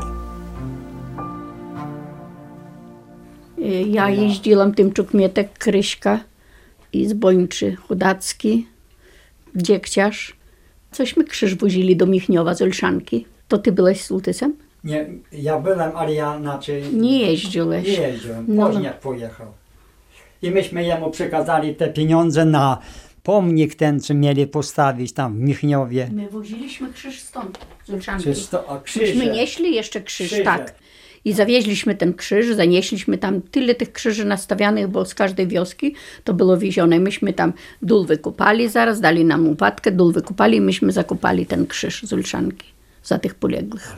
Ja 3.86 4.10
jeździłam 4.10 4.74
tym 4.74 4.92
Czukmietek, 4.92 5.58
Kryśka 5.58 6.20
i 6.92 7.08
z 7.08 7.12
Bończy 7.12 7.76
Chudacki, 7.76 8.66
Dziekciarz. 9.56 10.36
Cośmy 10.94 11.24
krzyż 11.24 11.54
wozili 11.54 11.96
do 11.96 12.06
Michniowa 12.06 12.54
z 12.54 12.62
Olszanki. 12.62 13.26
To 13.48 13.58
ty 13.58 13.72
byłeś 13.72 14.00
z 14.00 14.10
Lutysem? 14.10 14.54
Nie, 14.84 15.06
ja 15.32 15.58
byłem, 15.60 15.96
ale 15.96 16.14
ja 16.14 16.38
znaczy 16.38 16.82
Nie 16.92 17.18
jeździłeś. 17.30 17.86
nie 17.86 17.92
jeździłem. 18.08 18.44
No. 18.48 18.66
Woźniak 18.68 19.00
pojechał. 19.00 19.46
I 20.42 20.50
myśmy 20.50 20.84
jemu 20.84 21.10
przekazali 21.10 21.74
te 21.74 21.88
pieniądze 21.88 22.44
na 22.44 22.78
pomnik 23.22 23.74
ten, 23.74 24.00
co 24.00 24.14
mieli 24.14 24.46
postawić 24.46 25.12
tam 25.12 25.34
w 25.36 25.40
Michniowie. 25.40 26.08
My 26.12 26.28
woziliśmy 26.28 26.92
krzyż 26.92 27.20
stąd, 27.20 27.58
z 27.84 27.90
Olszanki. 27.90 28.34
Sto, 28.34 28.68
a 28.68 28.74
Myśmy 28.74 29.02
krzyże. 29.02 29.26
nieśli 29.26 29.74
jeszcze 29.74 30.00
krzyż, 30.00 30.26
Krzyże. 30.26 30.44
tak. 30.44 30.74
I 31.24 31.32
zawieźliśmy 31.32 31.94
ten 31.94 32.14
krzyż, 32.14 32.54
zanieśliśmy 32.54 33.18
tam 33.18 33.42
tyle 33.42 33.74
tych 33.74 33.92
krzyży 33.92 34.24
nastawianych, 34.24 34.88
bo 34.88 35.04
z 35.04 35.14
każdej 35.14 35.48
wioski 35.48 35.94
to 36.24 36.34
było 36.34 36.58
wiezione. 36.58 37.00
Myśmy 37.00 37.32
tam 37.32 37.52
dół 37.82 38.04
wykupali 38.04 38.68
zaraz, 38.68 39.00
dali 39.00 39.24
nam 39.24 39.48
łopatkę, 39.48 39.92
dół 39.92 40.12
wykupali 40.12 40.56
i 40.56 40.60
myśmy 40.60 40.92
zakupali 40.92 41.46
ten 41.46 41.66
krzyż 41.66 42.02
z 42.02 42.12
Olszanki 42.12 42.66
za 43.04 43.18
tych 43.18 43.34
poległych. 43.34 43.96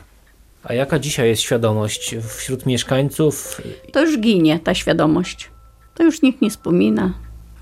A 0.63 0.73
jaka 0.73 0.99
dzisiaj 0.99 1.29
jest 1.29 1.41
świadomość 1.41 2.15
wśród 2.37 2.65
mieszkańców? 2.65 3.61
To 3.91 4.01
już 4.01 4.19
ginie 4.19 4.59
ta 4.59 4.73
świadomość. 4.73 5.49
To 5.95 6.03
już 6.03 6.21
nikt 6.21 6.41
nie 6.41 6.49
wspomina. 6.49 7.13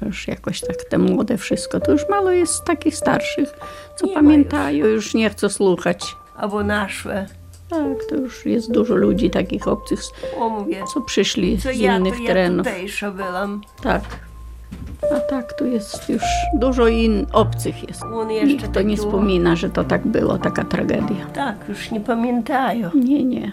Już 0.01 0.27
jakoś 0.27 0.61
tak 0.61 0.83
te 0.89 0.97
młode 0.97 1.37
wszystko. 1.37 1.79
To 1.79 1.91
już 1.91 2.09
mało 2.09 2.31
jest 2.31 2.63
takich 2.63 2.95
starszych, 2.95 3.49
co 3.95 4.05
Nie 4.05 4.13
pamiętają, 4.13 4.85
już 4.85 5.13
nie 5.13 5.29
chcą 5.29 5.49
słuchać. 5.49 6.15
Albo 6.35 6.63
naszłe. 6.63 7.27
Tak, 7.69 8.05
to 8.09 8.15
już 8.15 8.45
jest 8.45 8.71
dużo 8.71 8.95
ludzi 8.95 9.29
takich 9.29 9.67
obcych, 9.67 9.99
O 10.39 10.49
mówię, 10.49 10.83
co 10.93 11.01
przyszli 11.01 11.57
co 11.57 11.73
z 11.73 11.77
ja, 11.77 11.97
innych 11.97 12.15
to 12.15 12.21
ja 12.21 12.27
terenów. 12.27 12.67
tutejsza 12.67 13.11
byłam. 13.11 13.61
Tak. 13.83 14.01
A 15.15 15.19
tak, 15.19 15.53
tu 15.53 15.65
jest 15.65 16.09
już 16.09 16.21
dużo 16.53 16.87
in 16.87 17.25
obcych 17.33 17.87
jest. 17.87 18.03
On 18.03 18.31
jeszcze 18.31 18.47
Nikt 18.47 18.61
to 18.73 18.81
nie 18.81 18.95
takiego- 18.95 18.95
wspomina, 19.09 19.55
że 19.55 19.69
to 19.69 19.83
tak 19.83 20.07
było, 20.07 20.37
taka 20.37 20.63
tragedia. 20.63 21.25
Tak, 21.33 21.55
już 21.69 21.91
nie 21.91 21.99
pamiętają. 21.99 22.89
Nie, 22.95 23.23
nie. 23.23 23.51